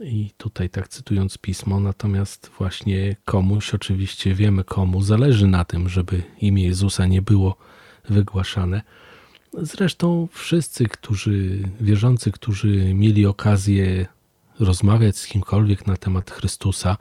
I 0.05 0.31
tutaj 0.37 0.71
tak 0.71 0.89
cytując 0.89 1.39
pismo, 1.39 1.81
natomiast 1.81 2.51
właśnie 2.59 3.17
komuś, 3.25 3.75
oczywiście 3.75 4.35
wiemy 4.35 4.65
komu, 4.65 5.03
zależy 5.03 5.47
na 5.47 5.65
tym, 5.65 5.89
żeby 5.89 6.23
imię 6.41 6.65
Jezusa 6.65 7.07
nie 7.07 7.23
było 7.23 7.57
wygłaszane. 8.09 8.83
Zresztą 9.53 10.29
wszyscy, 10.33 10.87
którzy, 10.87 11.59
wierzący, 11.81 12.33
którzy 12.33 12.95
mieli 12.95 13.27
okazję 13.27 14.07
rozmawiać 14.59 15.17
z 15.19 15.27
kimkolwiek 15.27 15.87
na 15.87 15.97
temat 15.97 16.31
Chrystusa, 16.31 16.97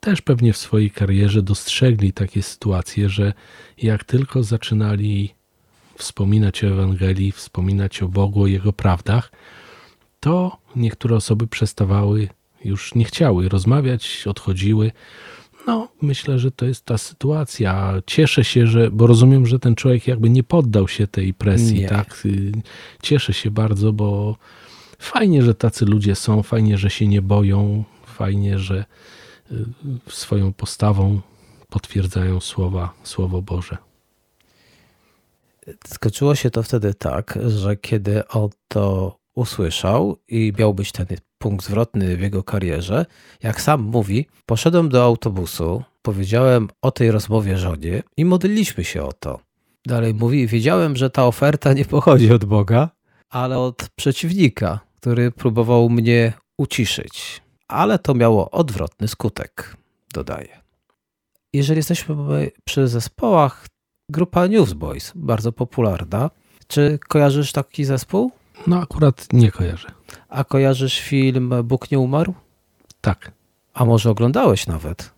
też 0.00 0.22
pewnie 0.22 0.52
w 0.52 0.56
swojej 0.56 0.90
karierze 0.90 1.42
dostrzegli 1.42 2.12
takie 2.12 2.42
sytuacje, 2.42 3.08
że 3.08 3.32
jak 3.78 4.04
tylko 4.04 4.42
zaczynali 4.42 5.34
wspominać 5.96 6.64
o 6.64 6.66
Ewangelii, 6.66 7.32
wspominać 7.32 8.02
o 8.02 8.08
Bogu, 8.08 8.42
o 8.42 8.46
Jego 8.46 8.72
prawdach, 8.72 9.32
to 10.20 10.58
niektóre 10.76 11.16
osoby 11.16 11.46
przestawały, 11.46 12.28
już 12.64 12.94
nie 12.94 13.04
chciały 13.04 13.48
rozmawiać, 13.48 14.24
odchodziły. 14.26 14.92
No, 15.66 15.88
myślę, 16.02 16.38
że 16.38 16.50
to 16.50 16.66
jest 16.66 16.84
ta 16.84 16.98
sytuacja. 16.98 17.94
Cieszę 18.06 18.44
się, 18.44 18.66
że, 18.66 18.90
bo 18.90 19.06
rozumiem, 19.06 19.46
że 19.46 19.58
ten 19.58 19.74
człowiek 19.74 20.06
jakby 20.06 20.30
nie 20.30 20.42
poddał 20.42 20.88
się 20.88 21.06
tej 21.06 21.34
presji, 21.34 21.80
nie. 21.80 21.88
tak? 21.88 22.22
Cieszę 23.02 23.32
się 23.32 23.50
bardzo, 23.50 23.92
bo 23.92 24.36
fajnie, 24.98 25.42
że 25.42 25.54
tacy 25.54 25.84
ludzie 25.84 26.14
są, 26.14 26.42
fajnie, 26.42 26.78
że 26.78 26.90
się 26.90 27.06
nie 27.06 27.22
boją, 27.22 27.84
fajnie, 28.06 28.58
że 28.58 28.84
y, 29.52 29.64
swoją 30.08 30.52
postawą 30.52 31.20
potwierdzają 31.68 32.40
słowa, 32.40 32.94
Słowo 33.04 33.42
Boże. 33.42 33.76
Skończyło 35.86 36.34
się 36.34 36.50
to 36.50 36.62
wtedy 36.62 36.94
tak, 36.94 37.38
że 37.46 37.76
kiedy 37.76 38.28
on 38.28 38.48
to 38.68 39.16
usłyszał 39.36 40.16
i 40.28 40.52
miał 40.58 40.74
być 40.74 40.92
ten 40.92 41.06
punkt 41.38 41.66
zwrotny 41.66 42.16
w 42.16 42.20
jego 42.20 42.42
karierze. 42.42 43.06
Jak 43.42 43.60
sam 43.60 43.82
mówi, 43.82 44.26
poszedłem 44.46 44.88
do 44.88 45.04
autobusu, 45.04 45.82
powiedziałem 46.02 46.68
o 46.82 46.90
tej 46.90 47.10
rozmowie 47.10 47.58
żonie 47.58 48.02
i 48.16 48.24
modliliśmy 48.24 48.84
się 48.84 49.02
o 49.02 49.12
to. 49.12 49.40
Dalej 49.86 50.14
mówi, 50.14 50.46
wiedziałem, 50.46 50.96
że 50.96 51.10
ta 51.10 51.26
oferta 51.26 51.72
nie 51.72 51.84
pochodzi 51.84 52.32
od 52.32 52.44
Boga, 52.44 52.90
ale 53.30 53.58
od 53.58 53.88
przeciwnika, 53.96 54.80
który 54.96 55.30
próbował 55.30 55.90
mnie 55.90 56.32
uciszyć. 56.58 57.42
Ale 57.68 57.98
to 57.98 58.14
miało 58.14 58.50
odwrotny 58.50 59.08
skutek, 59.08 59.76
dodaje. 60.14 60.60
Jeżeli 61.52 61.78
jesteśmy 61.78 62.16
przy 62.64 62.88
zespołach, 62.88 63.66
grupa 64.10 64.46
Newsboys, 64.46 65.12
bardzo 65.14 65.52
popularna. 65.52 66.30
Czy 66.66 66.98
kojarzysz 67.08 67.52
taki 67.52 67.84
zespół? 67.84 68.32
No 68.66 68.80
akurat 68.80 69.28
nie 69.32 69.50
kojarzę. 69.50 69.88
A 70.28 70.44
kojarzysz 70.44 71.00
film 71.00 71.54
Bóg 71.64 71.90
nie 71.90 71.98
umarł? 71.98 72.34
Tak. 73.00 73.32
A 73.74 73.84
może 73.84 74.10
oglądałeś 74.10 74.66
nawet? 74.66 75.16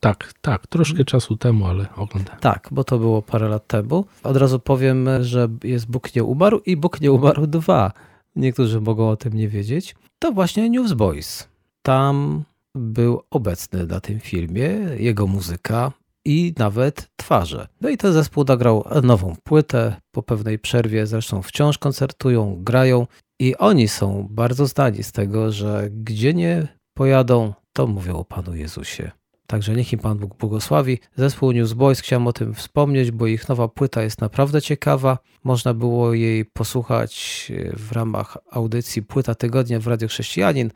Tak, 0.00 0.32
tak. 0.40 0.66
Troszkę 0.66 1.04
czasu 1.04 1.36
temu, 1.36 1.66
ale 1.66 1.86
oglądałem. 1.96 2.40
Tak, 2.40 2.68
bo 2.70 2.84
to 2.84 2.98
było 2.98 3.22
parę 3.22 3.48
lat 3.48 3.66
temu. 3.66 4.04
Od 4.22 4.36
razu 4.36 4.60
powiem, 4.60 5.08
że 5.20 5.48
jest 5.64 5.90
Bóg 5.90 6.14
nie 6.14 6.24
umarł 6.24 6.60
i 6.66 6.76
Bóg 6.76 7.00
nie 7.00 7.12
umarł 7.12 7.46
2. 7.46 7.92
Niektórzy 8.36 8.80
mogą 8.80 9.10
o 9.10 9.16
tym 9.16 9.32
nie 9.34 9.48
wiedzieć. 9.48 9.96
To 10.18 10.32
właśnie 10.32 10.70
Newsboys. 10.70 11.48
Tam 11.82 12.44
był 12.74 13.22
obecny 13.30 13.86
na 13.86 14.00
tym 14.00 14.20
filmie, 14.20 14.68
jego 14.98 15.26
muzyka 15.26 15.92
i 16.24 16.54
nawet 16.58 17.08
twarze. 17.16 17.68
No 17.80 17.88
i 17.88 17.96
ten 17.96 18.12
zespół 18.12 18.44
nagrał 18.48 18.84
nową 19.02 19.36
płytę 19.44 19.96
po 20.10 20.22
pewnej 20.22 20.58
przerwie, 20.58 21.06
zresztą 21.06 21.42
wciąż 21.42 21.78
koncertują, 21.78 22.56
grają 22.60 23.06
i 23.40 23.56
oni 23.56 23.88
są 23.88 24.26
bardzo 24.30 24.66
znani 24.66 25.02
z 25.02 25.12
tego, 25.12 25.52
że 25.52 25.88
gdzie 25.90 26.34
nie 26.34 26.68
pojadą, 26.94 27.52
to 27.72 27.86
mówią 27.86 28.16
o 28.16 28.24
Panu 28.24 28.54
Jezusie. 28.54 29.10
Także 29.46 29.74
niech 29.74 29.92
im 29.92 29.98
Pan 29.98 30.18
Bóg 30.18 30.36
błogosławi. 30.36 30.98
Zespół 31.16 31.52
Newsboys 31.52 32.00
chciałem 32.00 32.26
o 32.26 32.32
tym 32.32 32.54
wspomnieć, 32.54 33.10
bo 33.10 33.26
ich 33.26 33.48
nowa 33.48 33.68
płyta 33.68 34.02
jest 34.02 34.20
naprawdę 34.20 34.62
ciekawa. 34.62 35.18
Można 35.44 35.74
było 35.74 36.14
jej 36.14 36.44
posłuchać 36.44 37.52
w 37.76 37.92
ramach 37.92 38.38
audycji 38.50 39.02
Płyta 39.02 39.34
Tygodnia 39.34 39.80
w 39.80 39.86
Radio 39.86 40.08
Chrześcijanin. 40.08 40.70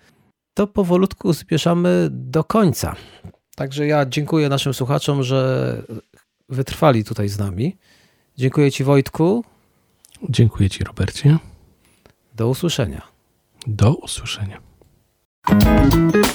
To 0.55 0.67
powolutku 0.67 1.33
zbierzamy 1.33 2.09
do 2.11 2.45
końca. 2.45 2.97
Także 3.59 3.87
ja 3.87 4.07
dziękuję 4.07 4.49
naszym 4.49 4.75
słuchaczom, 4.75 5.23
że 5.23 5.83
wytrwali 6.49 7.05
tutaj 7.05 7.29
z 7.29 7.39
nami. 7.39 7.77
Dziękuję 8.37 8.73
Ci 8.73 8.85
Wojtku. 8.85 9.45
Dziękuję 10.29 10.71
Ci 10.71 10.85
Robercie. 10.85 11.39
Do 12.35 12.49
usłyszenia. 12.49 13.03
Do 13.67 13.95
usłyszenia. 13.95 14.61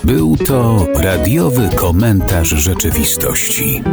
Był 0.03 0.37
to 0.37 0.87
radiowy 0.95 1.69
komentarz 1.75 2.49
rzeczywistości. 2.49 3.83